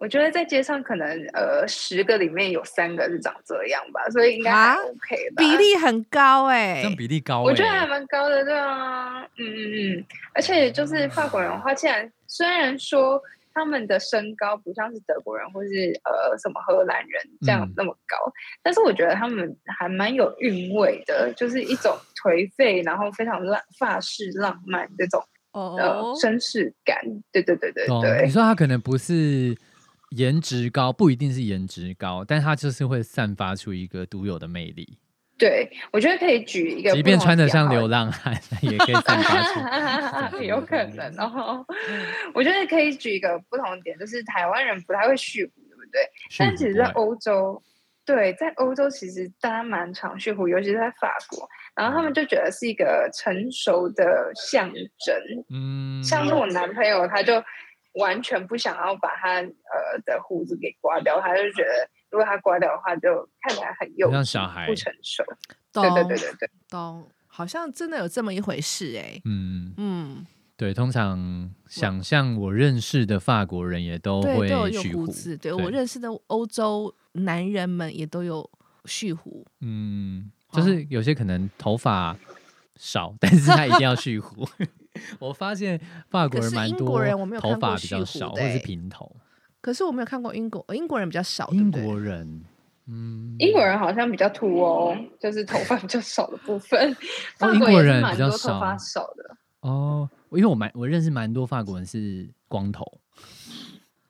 [0.00, 5.36] 我觉得在街上可能呃十个里面有三个是长这样吧，所以应该 OK 吧。
[5.36, 13.20] 比例很高哎、这样比例高、欸，我觉得还蛮高的，对啊，嗯嗯嗯，而且就是法国人的话，既然虽然说
[13.52, 15.68] 他们的身高不像是德国人或是
[16.04, 17.74] 呃什么荷兰人这样嗯。
[17.76, 18.16] 那么高，
[18.62, 25.76] 但是我觉得他们还蛮有韵味的，就是一种颓废，然后非常浪法式浪漫这种哦。
[25.78, 26.98] 呃绅士感，
[27.30, 28.00] 对对对对懂？
[28.00, 28.22] 对。
[28.24, 29.54] 你，说他可能不是
[30.10, 34.98] 颜值高，不一定是颜值高，但他就是会散发出一个独有的魅力。
[35.38, 37.88] 对我觉得可以举一个，即便穿得像流。
[37.88, 40.36] 浪汉，也可以散发出。
[40.44, 41.64] 有可能哦，
[42.34, 46.00] 我觉得可以举一个不同点，就是台湾人不太会蓄胡，对不对？
[46.38, 47.62] 但其实，在欧洲，
[48.04, 55.16] 对，在欧洲其实大家蛮常蓄胡，尤其是在法国，然后他们就觉得是一个成熟的象征。
[55.48, 57.42] 嗯，像是我男朋友，他就
[57.94, 65.24] 完全不想要把他呃的胡子给刮掉，他就觉得如果他刮掉的话，就看起来很幼稚小孩不成熟。
[65.72, 70.26] 对对对对对，懂，好像真的有这么一回事哎、嗯，嗯，
[70.56, 75.36] 对，通常想象我认识的法国人也都，会蓄胡胡子。
[75.36, 78.48] 对我认识的欧洲男人们也都有
[78.84, 79.46] 蓄胡。
[79.60, 82.16] 嗯，哦就是有些可能头发
[82.76, 84.48] 少，但是他一定要蓄胡。
[85.18, 89.10] 我发现法国人蛮多国人我没有头看过发比较少，或者是平头。
[89.60, 91.84] 可是我没有看过英国，英国人比较少，对英不对？
[91.84, 92.44] 国人，
[92.86, 96.96] 嗯，英国人好像比较秃哦，就是头发比较少的部分。
[97.52, 99.36] 英国人比较少头发少少的。
[99.60, 102.84] 哦，因为我蛮我认识蛮多法国人是光头，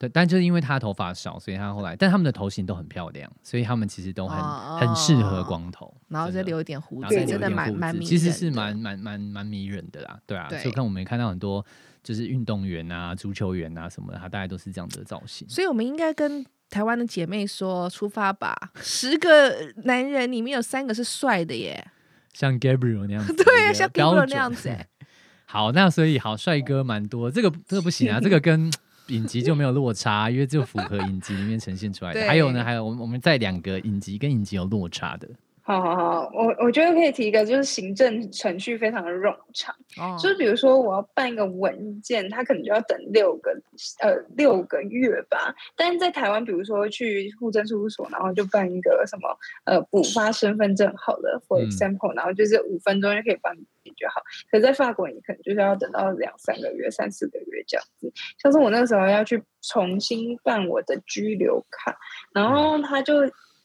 [0.01, 4.43] 对，但就是因为他头发少，所以他后来，但他们的头型都很漂亮，所以他们其实都很、
[4.79, 11.63] 很适合哦光头，然后再留一点胡子，真的蛮蛮其实是蛮蛮蛮蛮迷人的啦，对啊，所以看我们也看到很多
[12.03, 15.47] 就是运动员啊、足球员啊什么的，他大概都是这样的造型。
[15.51, 18.57] 所以我们应该跟台湾的姐妹说，出发吧！
[18.77, 21.87] 十个男人里面有三个是帅的耶，
[22.33, 24.87] 像 Gabriel 那样子， 对像 g 标 a 那准样子哎。
[25.45, 28.73] 好，那所以好帅哥蛮多，这个这个不行啊，这个跟
[29.11, 32.21] 影集就没有落差，因为就符合影集里面呈现出来的。
[32.27, 35.29] 还有呢，还有我们我们在两个影集跟影集有落差的，
[35.71, 39.75] 好好好，我我觉得可以提一个，就是行政程序非常的冗长。
[39.99, 43.53] 哦就是比如说我要办一个文件，它可能就要等六个
[44.01, 45.55] 呃六个月吧。
[45.77, 49.29] 但是在台湾，比如说去户政事务所，然后就办一个什么
[49.65, 54.21] 呃补发身份证好了，for 嗯 example，、然后就是五分钟就可以帮你解决好。
[54.51, 58.13] 可是在法国，你可能就是要等到两三个月、三四个月这样子。
[58.39, 61.97] 像是我那个时候要去重新办我的居留卡，
[62.33, 63.15] 然后他就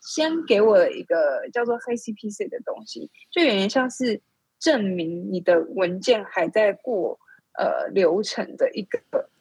[0.05, 4.21] 先给我了一个叫做黑 CPC 的东西，就有点像是
[4.59, 7.19] 证明你的文件还在过
[7.57, 8.99] 呃流程的一个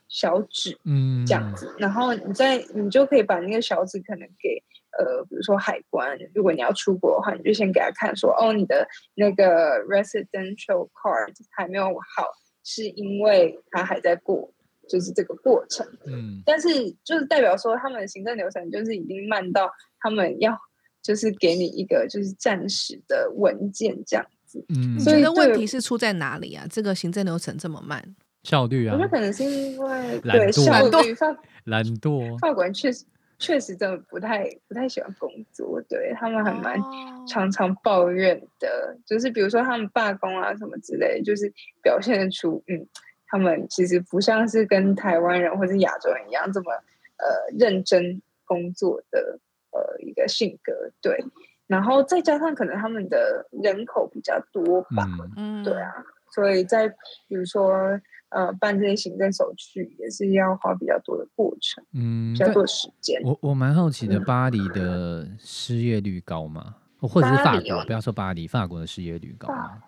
[0.09, 4.63] 小纸嗯，这样子，然后你再你就可以把那个小纸可能给
[4.97, 12.29] 呃，比如说海关，如果你要出国的话，你就先给他看说，哦，你的那个 residential card 还没有好，
[12.63, 14.53] 是因为它还在过，
[14.89, 15.85] 就是这个过程。
[16.07, 16.69] 嗯，但是
[17.03, 19.69] 就是代表说，他们的行政流程就是已经慢到
[20.05, 20.55] 他们要
[21.03, 24.63] 就是给你一个就是暂时的文件这样子。
[24.69, 26.67] 嗯，所以的问题是出在哪里啊？
[26.71, 28.05] 这个行政流程这么慢，
[28.43, 31.27] 效率啊我觉，得可能是因为懒对惰效懒惰率，法
[31.65, 33.05] 懒惰，法国人确实
[33.39, 42.87] 确实真的不太不太喜欢工作，对他们还蛮哦常常抱怨的，就是比如说他们罢工啊什么之类，就是表现出，嗯，
[43.27, 46.71] 他们其实不像是跟台湾人或者亚洲人一样这么
[47.17, 49.41] 呃认真工作的
[49.75, 51.23] 呃一个性格，对，
[51.67, 55.05] 然后再加上可能他们的人口比较多吧，
[55.37, 55.93] 嗯嗯，对啊，
[56.31, 56.89] 所以在
[57.29, 63.21] 比如说呃办这些行政手续也是要花比较多的过程，嗯比，较多时间。
[63.25, 66.77] 我我蛮好奇的，嗯巴黎的失业率高吗？
[67.01, 67.85] 或者是法国？
[67.85, 69.83] 不要说巴黎，法国的失业率高吗？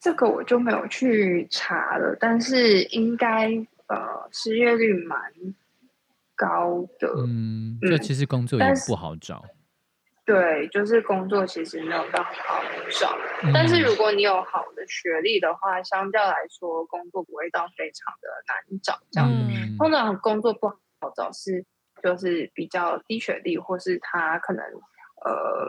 [0.00, 3.48] 这个我就没有去查了，但是应该
[3.88, 5.20] 呃失业率蛮
[6.38, 7.12] 高的。
[7.26, 9.44] 嗯，就嗯其实工作也不好找。
[10.24, 12.62] 对，就是工作其实没有到很好
[13.00, 13.16] 找，
[13.54, 18.98] 但是嗯如果你有好的学历的话，相较来说工作不会到非常的难找。
[19.10, 21.64] 这样，嗯通常工作不好找是
[22.02, 24.62] 就是比较低学历，或是他可能
[25.24, 25.66] 呃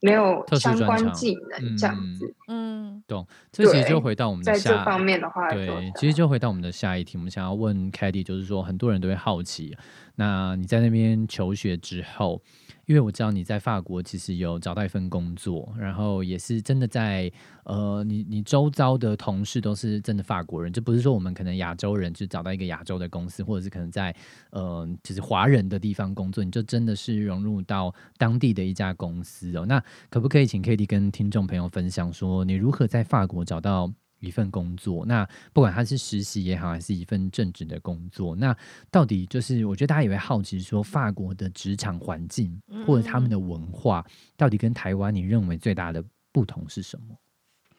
[0.00, 2.34] 没有特殊相关专长技能这样子。
[2.48, 9.76] 嗯懂，这其实就回到我们的在这下方面的话，对，其实就回到我们的下一题，我们想要问 c a d y 就是说很多人都会好奇，
[10.16, 12.40] 那你在那边求学之后，
[12.90, 17.30] 因为我知道你在法国其实有找到一份工作，然后也是真的在
[17.62, 24.12] 呃，你你周遭的同事都是真的法国人，就不是说我们可能亚洲人就找到一个亚洲的公司，或者是可能在
[24.50, 29.64] 呃就是华人的地方工作，你就真的是融入到当地的一家公司哦。
[29.64, 33.88] 那可不可以请 k a t i e 跟听众朋友分享说，你如何在法国找到
[34.20, 35.04] 一份工作？
[35.04, 38.56] 那不管他是实习也好，还是一份正职的工作，那
[38.90, 44.04] 到底就是我觉得大家也会好奇说，法国的职场环境或者他们的文化，
[44.36, 47.16] 到底跟台湾你认为最大的不同是什么？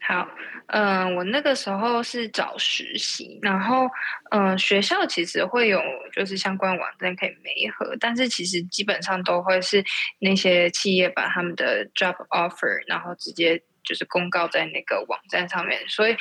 [0.04, 0.28] 好，
[0.66, 3.88] 嗯、我那个时候是找实习，然后，
[4.32, 5.80] 嗯、学校其实会有
[6.12, 9.84] 就是相关网站可以媒合，但是其实基本上都会是
[10.18, 16.16] 那些企业把他们的 job offer，然后直接就是公告在那个网站上面，所以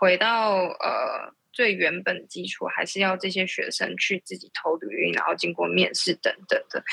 [0.00, 6.84] 回到呃最原本基础，还是要这些学生去自己投履历，然后经过面试等等的。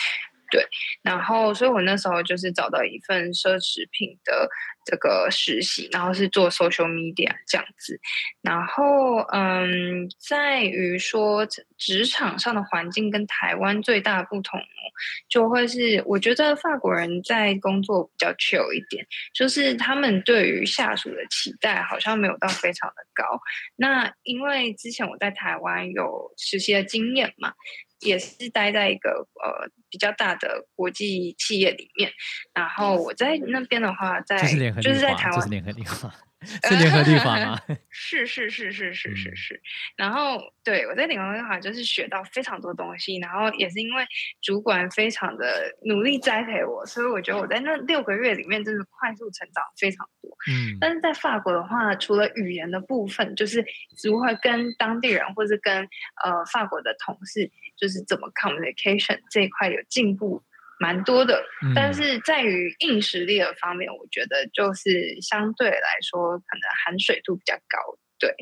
[0.52, 0.66] 对，
[1.02, 4.48] 然后，所以我那时候就是找到一份奢侈品的
[4.86, 8.00] 这个实习，然后是做 social media 这样子。
[8.42, 11.46] 然后，嗯，在于说
[11.78, 14.60] 职场上的环境跟台湾最大的不同，
[15.28, 23.40] 就会是我觉得法国人在工作比较 chill 一点，就是他们对于下属的期待好像没有到非常的高。
[23.76, 27.54] 那因为之前我在台湾有实习的经验嘛，
[28.00, 32.12] 也是待在一个呃比较大的国际企业里面，
[32.54, 34.38] 然后我在那边的话在，
[34.82, 36.14] 就是在台湾这是联合利华，
[36.64, 37.60] 是联合利华吗？
[37.90, 39.62] 是是是是是是嗯，
[39.98, 44.06] 然后对我在领航的话就是学到非常多东西，然后也是因为
[44.42, 50.25] 主管非常的努力栽培我，所以我觉得我在那六个月里面真的快速成长非常多。
[50.48, 53.66] 嗯但是在法国的话，除了语言的部分，就是
[54.04, 55.88] 如何跟当地人或是跟
[56.24, 60.44] 呃法国的同事，就是怎么 communication 这一块有进步
[60.80, 61.44] 蛮多的。
[61.74, 67.98] 但嗯是在于硬实力的方面，我觉得就是相对来说，可能含水度比较高。
[68.18, 68.34] 对，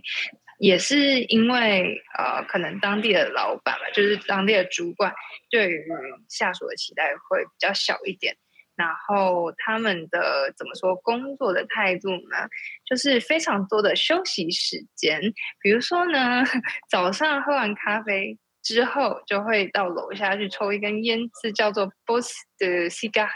[0.60, 5.12] 也是因为呃，可能当地的老板嘛，就是当地的主管
[5.50, 5.84] 对于
[6.30, 8.36] 下属的期待会比较小一点。
[8.76, 12.48] 然后他们的怎么说工作的态度呢？
[12.86, 15.22] 就是非常多的休息时间，
[15.62, 16.44] 比如说呢，
[16.90, 23.30] 早上喝完咖啡之后，就会到楼下去抽一根烟，是叫做 Boss 的 cigarette。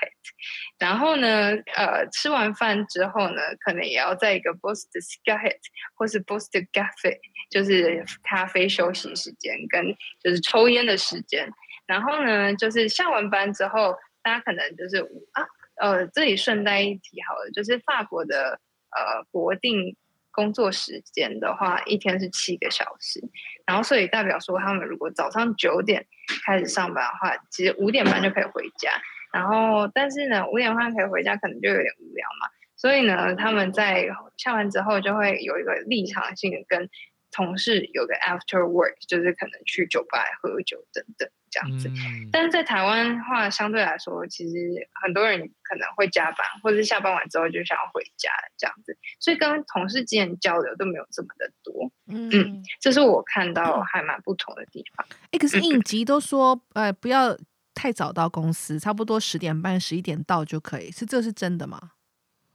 [0.79, 5.59] 然后呢，呃，吃完饭之后呢，可能也要在一个 Boss 的 cigarette
[5.95, 7.17] 或是 Boss 的 cafe，
[7.51, 11.49] 就是咖啡休息时间跟就是抽烟的时间。
[11.85, 13.95] 然后呢，就是下完班之后，
[14.27, 14.97] 大家可能就是
[15.31, 18.59] 啊，呃，这里顺带一提好了，就是法国的
[18.91, 19.95] 呃国定
[20.31, 23.21] 工作时间的话，一天是七个小时，
[23.65, 26.05] 然后所以代表说他们如果早上九点
[26.45, 28.91] 开始上班的话，其实五点半就可以回家。
[29.31, 32.49] 然后，但是呢，五点半可以回家，可能就有点无聊嘛。
[32.75, 36.89] 所以呢，他们在下班之后就会有一个立场性的跟
[37.31, 41.89] 同事有个 after work，就是可能去酒吧喝酒等等这样子。
[41.89, 44.53] 嗯但是在台湾的话，相对来说，其实
[45.01, 51.91] 很多人可能会加班，或者是下班完之后就想要回家这样子，所以跟同事之间交流都没有这么的多。
[52.07, 55.07] 嗯，这是我看到还蛮不同的地方。
[55.31, 57.35] 哎、可是应急都说，呃，不要
[57.73, 61.79] 太早到公司，差不多十点半、十一点到就可以，是这是真的吗？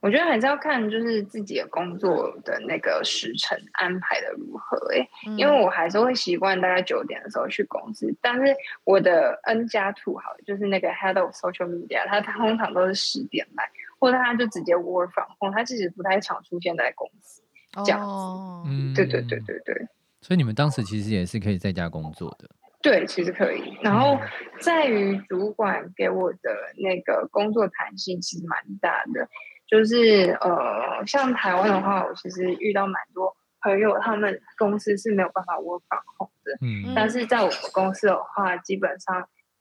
[0.03, 13.63] 我觉得还是要看就是自己的工作的那个时程安排的如何诶、嗯因为我还是会习惯大概九点的时候去公司，但是我的 N 加 two 好，就是那个 head of social media，他他通常都是十点来，
[13.97, 17.41] 或者他就直接 work from home，他其实不太常出现在公司。
[17.85, 19.87] 这样子哦，嗯对对对对对。
[20.19, 22.49] 所以你们当时其实也是可以在家工作的。
[22.81, 23.77] 对，其实可以。
[23.81, 24.19] 然后
[24.59, 29.25] 在于主管给我的那个工作弹性其实蛮大的，
[29.67, 36.57] 就是呃，像台湾的话，我其实遇到蛮多朋友，他们公司是没有办法 work from home 的。
[36.61, 39.15] 嗯但是在我们公司的话，基本上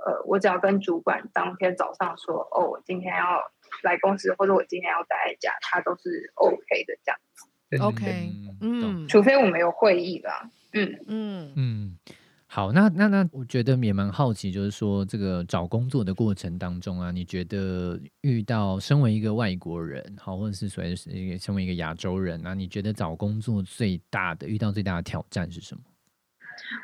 [0.04, 3.40] 呃，我只要跟主管当天早上说，哦，我今天要
[3.82, 7.48] 来公司，或者我今天要待在家，他都是 OK 的这样子。
[7.80, 8.30] OK，
[8.60, 11.98] 嗯除非我们有会议啦，嗯，嗯嗯，
[12.54, 25.80] 好，那那那，我觉得也蛮好奇，就是说这个找工作的过程当中啊，你觉得遇到身为一个外国人，好，或者是所谓是一个身为一个亚洲人啊，你觉得找工作最大的遇到最大的挑战是什么？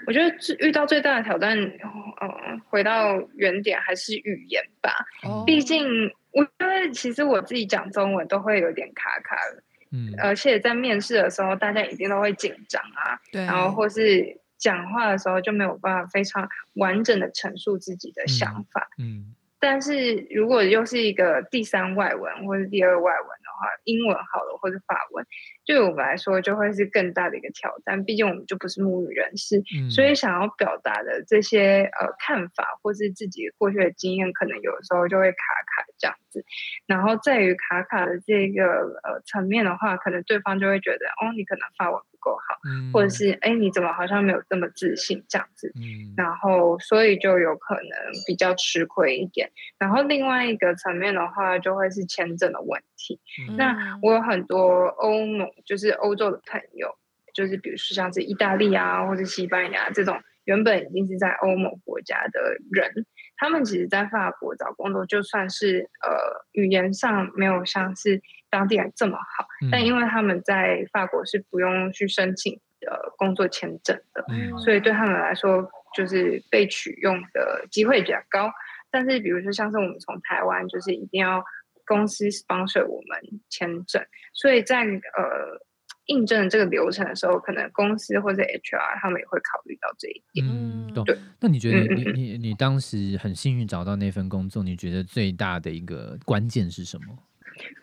[0.07, 0.35] 我觉得
[0.67, 4.91] 遇到最大的挑战，呃，回到原点还是语言吧。
[5.23, 5.85] 哦毕竟，
[6.31, 9.63] 我觉得其实我自己讲中文都会有点卡卡的，
[9.93, 18.89] 嗯而且在面试的时候，大家一定都会紧张啊，对，然后或是讲话的时候就没有办法非常完整的陈述自己的想法。
[18.99, 25.27] 嗯但是如果又是一个第三外文或者第二外文的话，英文好了或者法文，
[25.69, 28.03] 对我们来说就会是更大的一个挑战。
[28.03, 36.43] 毕竟我们就不是母语人士，嗯所以想要表达的这些呃看法或是自己过去的经验，可能有的时候就会卡卡这样子。
[36.87, 38.65] 然后在于卡卡的这个
[39.05, 45.71] 呃层面的话，可能对方就会觉得哦，你可能发文不够好，嗯或者是哎你怎么好像没有这么自信这样子。
[45.77, 47.83] 嗯然后所以就有可能
[48.27, 49.51] 比较吃亏一点。
[49.79, 53.21] 然后另外一个层面的话，就会是签证的问题。
[53.51, 56.95] 嗯那我有很多欧盟，就是欧洲的朋友，
[57.35, 62.41] 就是比如说像是意大利啊，或者西班牙这种原本已经是在欧盟国家的
[62.73, 63.07] 人，
[63.37, 78.51] 他们其实在法国找工作，就算是呃语言上没有像是当地人这么好，但因为他们在法国是不用去申请呃工作签证的，嗯所以对他们来说，就是被取用的机会比较高。
[78.91, 81.45] 但是比如说像是我们从台湾，就是一定要
[81.89, 84.01] 公司 sponsor 我们签证，
[84.33, 85.59] 所以在呃
[86.07, 90.47] 印证这个流程的时候，可能公司或者 HR 他们也会考虑到这一点。
[90.47, 91.19] 嗯，懂对。
[91.41, 97.19] 那你觉得你嗯嗯嗯你你当时很幸运找到那份工作，你觉得最大的一个关键是什么？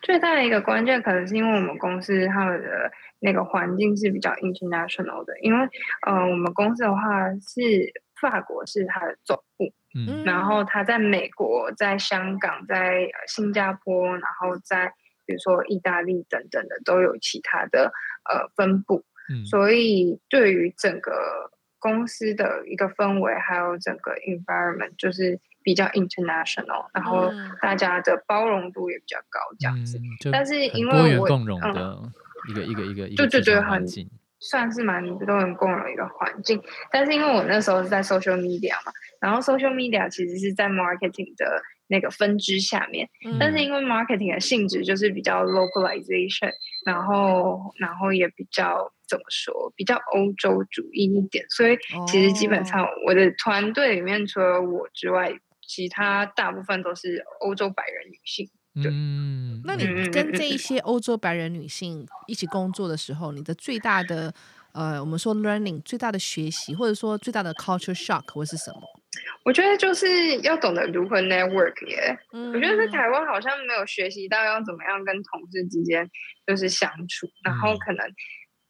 [0.00, 2.90] 最大的一个关键可能是因为我们公司他们的
[3.20, 5.68] 那个环境是比较 international 的，因为
[6.06, 7.60] 呃我们公司的话是
[8.20, 10.24] 法国是它的总部，嗯。
[10.24, 14.92] 然后他在美国、在香港、在呃新加坡，然后在
[15.24, 17.92] 比如说意大利等等的都有其他的
[18.28, 19.44] 呃分部，嗯。
[19.44, 27.50] 所以对于整个公司的一个氛围，还有整个 environment 就是比较 international，然后嗯。
[27.60, 29.98] 大家的包容度也比较高，这样子。
[29.98, 31.74] 嗯但是因为我共融嗯。
[31.74, 32.12] 的
[32.48, 33.84] 一个一个一个一对个对对对很
[34.50, 46.52] 算是蛮多人共融的一个环境，但是因为我那时候是在 social media 嘛，然后 social media 其实是在 marketing 的那个分支下面，嗯但是因为 marketing 的性质就是比较 localization，
[46.84, 51.76] 然后然后也比较怎么说，比较欧洲主义一点，所以
[52.06, 55.32] 其实基本哦上我的团队里面除了我之外，
[55.66, 58.48] 其他大部分都是欧洲白人女性。
[58.82, 64.32] 对嗯，那你嗯跟这一些欧洲白人女性一起工作的时候，你的最大的
[64.72, 68.82] 呃，我们说 learning 最大的学习，或者说最大的 culture shock 会是什么？
[69.44, 72.18] 我觉得就是要懂得如何 network 耶。
[72.32, 76.06] 嗯我觉得在台湾好像没有学习到要怎么样跟同事之间
[76.46, 78.06] 就是相处，然后嗯可能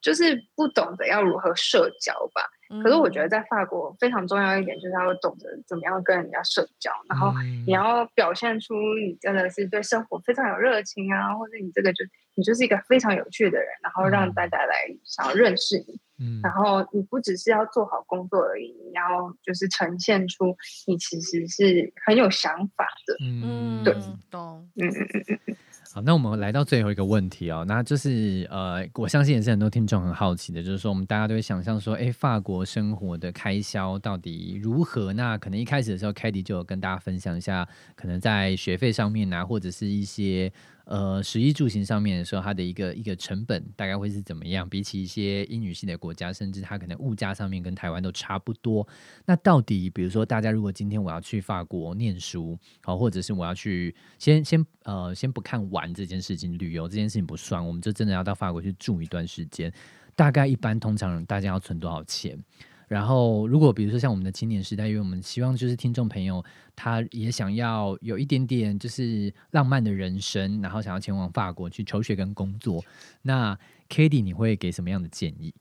[0.01, 2.43] 就是不懂得要如何社交吧。
[2.83, 7.65] 可是我觉得在法国非常重要一点就是要懂得怎么样跟人家社交，然后嗯。
[7.67, 12.05] 你要表现出你真的是对生活非常有热情啊，或者你这个就
[12.35, 14.33] 你就是一个非常有趣的人，然后让嗯。
[14.35, 16.01] 大家来想要认识你。
[16.19, 16.41] 嗯。
[16.43, 20.57] 然后你不只是要做好工作而已，你要就是呈现出
[20.87, 23.17] 你其实是很有想法的。
[23.25, 23.85] 嗯。
[23.85, 23.95] 对。
[24.31, 24.69] 懂。
[24.77, 25.57] 嗯嗯嗯嗯
[25.97, 35.15] 好，那我们来到最后一个问题哦，那就是呃，我相信也是很多听众很好奇的，就是说我们大家都会想象说，哎，法国生活的开销到底如何？
[35.15, 40.53] 那可能一开始的时候 k a t i e 就有跟大家分享一下，可能在学费上面啊，或者是一些
[40.87, 44.69] 呃食衣住行上面的时候，它的一个一个成本大概会是怎么样？
[44.69, 48.87] 比起一些英语系的国家，甚至它可能物价上面跟台湾都差不多。
[49.25, 59.73] 那到底，比如说大家如果今天我要去法国念书，好，或者是我要去先先呃先不看玩这件事情，旅游这件事情不算，我们就真的要到法国去住一段时间。
[60.15, 62.39] 大概一般通常大家要存多少钱？
[62.89, 66.45] 然后，如果比如说像我们的青年时代，因为我们希望就是听众朋友
[66.77, 72.85] 他也想要有一点点就是浪漫的人生，然后想要前往法国去求学跟工作，
[73.23, 73.59] 那
[73.89, 75.53] k a t i e 你会给什么样的建议？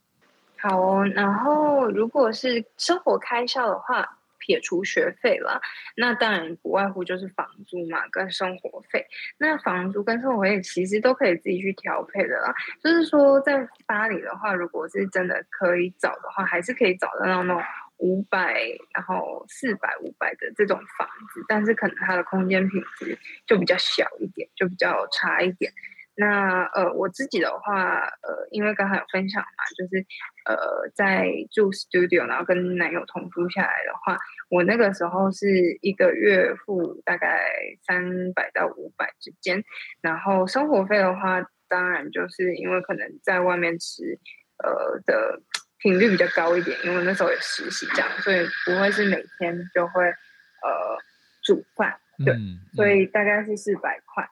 [0.58, 5.60] 好哦，然后如果是生活开销的话，撇除学费了，
[5.98, 9.04] 那当然不外乎就是房租嘛，跟生活费。
[9.40, 12.54] 那房租跟生活费其实都可以自己去调配的啦。
[12.84, 17.64] 就是说，在巴黎的话，如果是真的可以找的话，还是可以找得到那种
[17.98, 18.54] 五百，
[18.94, 23.18] 然后四百、五百的这种房子，但是可能它的空间品质
[23.48, 25.74] 就比较小一点，就比较差一点。
[26.18, 30.06] 那呃，我自己的话，呃，因为刚才有分享嘛，就是
[30.46, 34.18] 呃，在住 studio，然后跟男友同住下来的话，
[34.50, 37.46] 我那个时候是一个月付大概
[37.86, 39.62] 三百到五百之间，
[40.02, 44.18] 然后生活费的话，当然就是因为可能在外面吃，
[44.64, 45.42] 呃的
[45.80, 50.98] 频率比较高一点，因为那时候有实习这样，所以不会是每天就会呃
[51.44, 52.34] 煮饭，对，
[52.74, 54.26] 所以大概是四百块。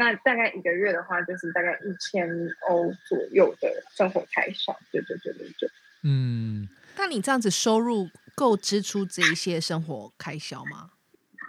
[0.00, 2.26] 那大概一个月的话，就是大概一千
[2.70, 5.68] 欧左右的生活开销，对对对对对。
[6.02, 10.92] 嗯，那你这样子收入够支出这一些生活开销吗？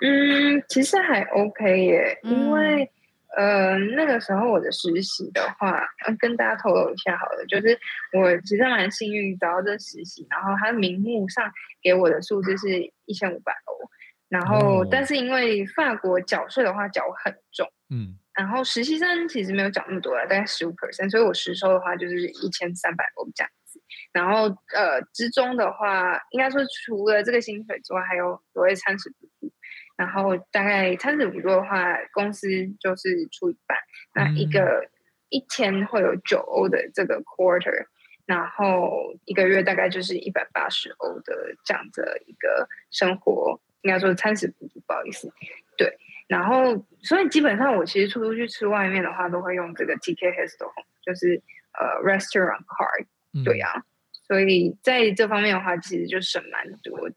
[0.02, 2.92] 嗯，其实还 OK 耶，因为
[3.38, 5.88] 呃那个时候我的实习的话，
[6.20, 7.80] 跟大家透露一下好了，就是
[8.12, 11.50] 我其实蛮幸运找到这实习，然后它名目上
[11.82, 13.90] 给我的数字是一千五百欧，
[14.28, 18.18] 然后但是因为法国缴税的话缴很重，嗯。
[18.34, 23.82] 然后实习生其实没有讲那么多了，大概十五 percent，所以我实收的话就是一千三百欧这样子。
[24.14, 29.52] 然后呃之中的话，应该说除了这个薪水之外，还有所谓餐食补助。
[29.98, 32.48] 然后大概餐食补助的话，公司
[32.80, 33.78] 就是出一半，
[34.16, 34.90] 那一个
[35.30, 37.86] 一天会有九欧的这个 quarter，
[38.26, 45.32] 然后一个月大概就是一百八十欧的这样的一个生活，应该说餐食补助，不好意思，
[45.78, 45.98] 对。
[46.32, 50.72] 然后，所以基本上我其实出出去吃外面的话，都会用这个 TK Hostel，
[51.06, 51.42] 就是
[51.74, 53.44] 呃 restaurant card。
[53.44, 53.84] 对呀，
[54.26, 57.16] 所以在这方面的话，其实就省蛮多的。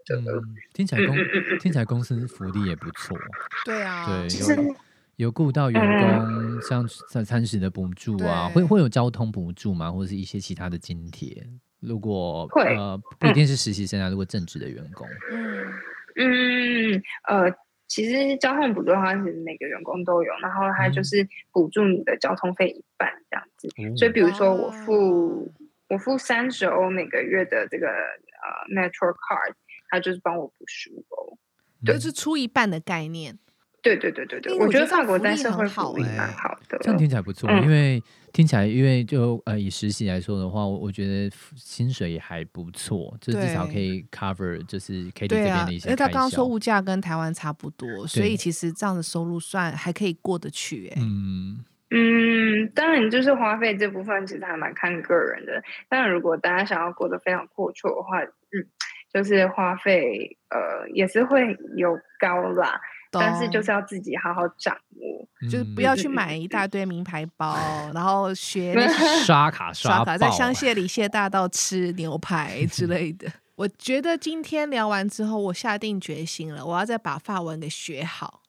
[0.72, 1.16] 听起来公
[1.60, 3.16] 听起来公司福利也不错。
[3.64, 4.74] 对啊，对，有
[5.14, 9.92] 有顾到员工像餐餐食的补助啊，会会有交通补助吗？
[9.92, 11.46] 或者是一些其他的津贴？
[11.78, 15.72] 如果呃不一定是实习生啊，如果正职的员工，嗯
[16.16, 17.54] 嗯呃。
[17.86, 23.68] 其实交通补助的话，是每个员工都有，然后他就是补助你的交通费一半这样子。
[23.96, 25.52] 所以，比如说我付
[25.88, 29.54] 我付三十欧每个月的这个呃 Metro Card，
[29.90, 31.38] 他就是帮我补十五欧，
[31.84, 33.38] 就是出一半的概念。
[33.84, 37.50] 对对对对对，我觉得法国在社会福利蛮好的，这样听起来不错。
[37.60, 45.88] 因为听起来，因为就呃以实习来说的话，我我觉得薪水也还不错，就至少可以 cover 就是 K D 这边的一些。
[45.88, 50.88] 因为他刚刚说物价跟台湾差不多，所以其实这样的收入算还可以过得去。
[50.88, 55.62] 哎，嗯嗯，当然就是花费这部分其实还蛮看个人的。
[55.90, 58.64] 当然，如果大家想要过得非常阔绰的话，嗯，
[59.12, 62.80] 就是花费呃也是会有高啦。
[63.20, 67.56] 但是就是要自己好好掌握，就是不要去买一大堆名牌包，
[67.94, 68.74] 然后学
[69.24, 73.30] 刷卡刷卡，在香榭里谢大道吃牛排 之类的。
[73.56, 78.40] 我觉得今天聊完之后，我下定决心了，我要再把法文给学好。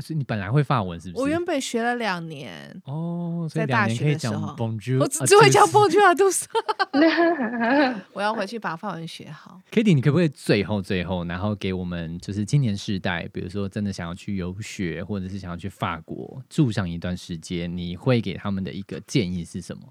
[0.00, 1.22] 是你本来会法文是不是？
[1.22, 4.56] 我原本学了两年哦，在大学的时候，
[5.00, 6.46] 我只会讲 Bonjour 啊，都是。
[8.12, 9.60] 我要回去把法文学好。
[9.70, 19.82] Kitty，你可不可以最后最后，然后给我们就是青年世代，比如说真的想要去游学，或者是想要去法国住上一段时间，你会给他们的一个建议是什么？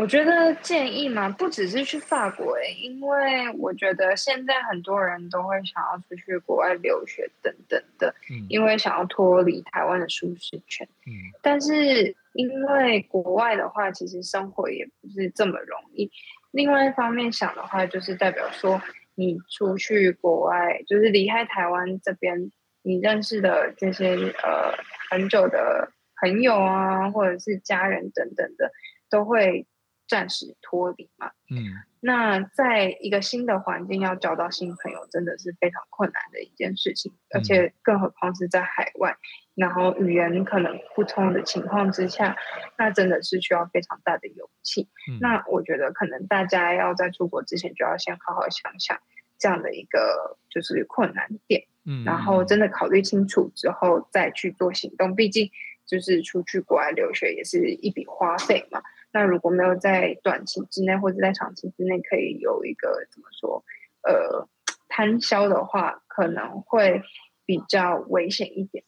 [0.00, 8.14] 我觉得建议嘛，不只是去法国诶，因为我觉得现在很多人都会想要出去国外留学等等的，
[8.48, 10.88] 因为想要脱离台湾的舒适圈。
[11.06, 16.10] 嗯，但是因为国外的话，其实生活也不是这么容易。
[16.50, 18.80] 另外一方面想的话，就是代表说
[19.16, 22.50] 你出去国外，就是离开台湾这边，
[22.82, 24.72] 你认识的这些呃
[25.10, 25.92] 很久的
[26.22, 28.72] 朋友啊，或者是家人等等的，
[29.10, 29.66] 都会。
[30.10, 39.16] 暂时脱离嘛，嗯，那在一个新的环境要交到新朋友，真的是非常困难的一件事情，而且更何况是在海外，
[39.54, 42.36] 然后语言可能不通的情况之下，
[42.76, 44.88] 那真的是需要非常大的勇气。
[45.20, 48.98] 那我觉得可能大家要在出国之前，就要先好好想想
[49.38, 55.14] 这样的一个就是困难点，嗯，然后真的考虑清楚之后再去做行动。
[55.14, 55.48] 毕竟
[55.86, 58.82] 就是出去国外留学也是一笔花费嘛。
[59.12, 63.64] 那如果没有在短期之内或者在长期之内可以有一个怎么说，
[64.02, 64.48] 呃，
[64.88, 67.02] 摊销的话，可能会
[67.44, 68.79] 比较危险一点。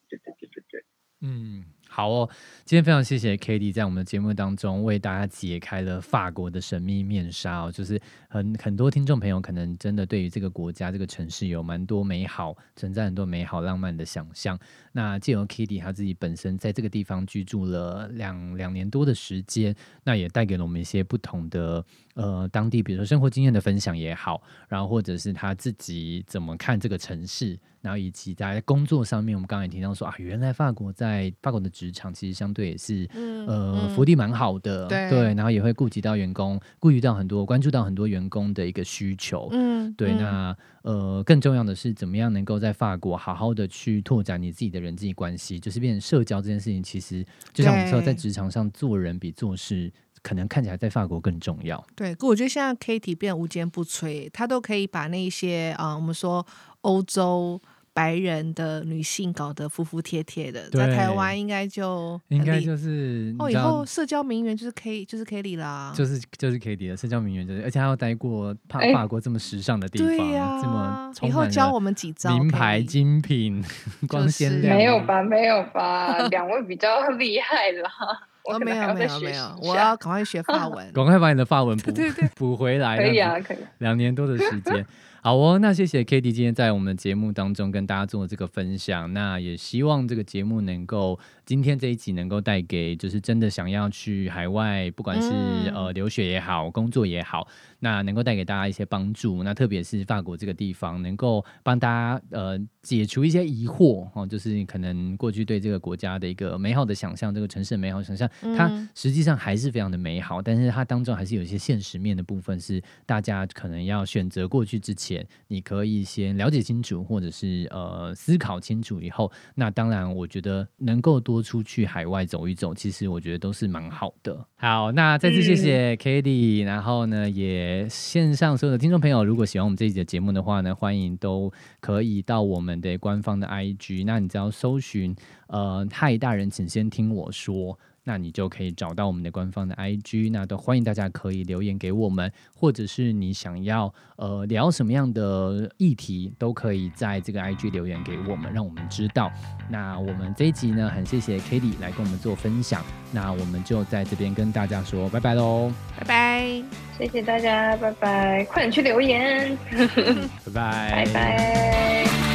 [1.94, 2.26] 好哦，
[2.64, 14.58] 今天非常谢谢 k a t i e 在我们的节目当中为大家解开了法国的神秘面纱哦，就是很很多听众朋友可能真的对于这个国家、这个城市有蛮多美好存在很多美好浪漫的想象。
[14.92, 21.84] 那借由 k a t i e 他自己本身在这个地方居住了两两年多的时间，那也带给了我们一些不同的
[22.14, 27.60] 呃当地，比如说生活经验的分享也好，然后或者是他自己怎么看这个城市。
[27.82, 33.08] 然后以及在工作上面，我们刚才也提到说啊，原来法国在法国的职场其实相对也是
[33.48, 40.14] 呃福利蛮好的，对，然后也会顾及到员工，顾及到很多关注到很多员工的一个需求，嗯，对。
[40.14, 51.84] 那呃更重要的是，怎么样能够在法国好好的去拓展你自己的人际关系，就是变成社交这件事情，其实就像我们说，在职场上做人比做事可能看起来在法国更重要。
[51.96, 56.46] 对，我觉得现在 Kitty 变无坚不摧，他都可以把那些啊，我们说
[56.82, 57.60] 欧洲。
[57.94, 73.62] 白人的女性搞得服服帖帖的，在台湾应该就应该就是哦，以后社交名媛就是 K 就是 Kelly 啦，就是就是 Kelly 了社交名媛，就是而且还要待过法法国这么时尚的地方，这么以后教我们几招名牌精品
[74.08, 75.22] 光鲜亮，没有吧？
[75.22, 76.28] 没有吧？
[76.28, 77.90] 两位比较厉害啦。
[78.44, 84.84] 我没有没有没有，我要赶快学法文， 赶快把你的法文补对对补回来，可以啊可以，两年多的时间。
[85.24, 89.12] 好哦，那谢谢 k a t i e 今天在我们的节目当中跟大家做这个分享。
[89.12, 91.16] 那也希望这个节目能够
[91.46, 95.30] 今天这一集能够带给就是真的想要去海外，不管是
[95.72, 97.46] 呃留学也好，工作也好，
[97.78, 99.44] 那能够带给大家一些帮助。
[99.44, 115.11] 那特别是法国这个地方，能够帮大家呃解除一些疑惑哦，就是可能过去对这个国家的一个美好的想象，这个城市的美好想象，它实际上还是非常的美好，但是它当中还是有一些现实面的部分是大家可能要选择过去之前。
[115.48, 124.46] 你可以先了解清楚，或者是呃思考清楚以后，那当然我觉得能够多出去海外走一走，其实我觉得都是蛮好的。
[124.56, 135.14] 好，那再次谢谢 k a t i e 然后呢也线上所有的听众朋友，如果喜欢我们这一集的节目的话呢，欢迎都可以到我们的官方的 IG，那你只要搜寻
[135.48, 137.78] 呃嗨大人，请先听我说。
[138.04, 149.30] 那你就可以找到我们的官方的 IG，那都欢迎大家可以留言给我们，或者是你想要呃聊什么样的议题，都可以在这个 IG 留言给我们，让我们知道。
[149.70, 156.64] 那我们这一集呢，很谢谢 k a t i e 来跟我们做分享，那我们就在这边跟大家说拜拜喽，拜拜，
[156.98, 159.56] 谢谢大家，拜拜，快点去留言，
[160.44, 162.31] 拜拜，拜拜。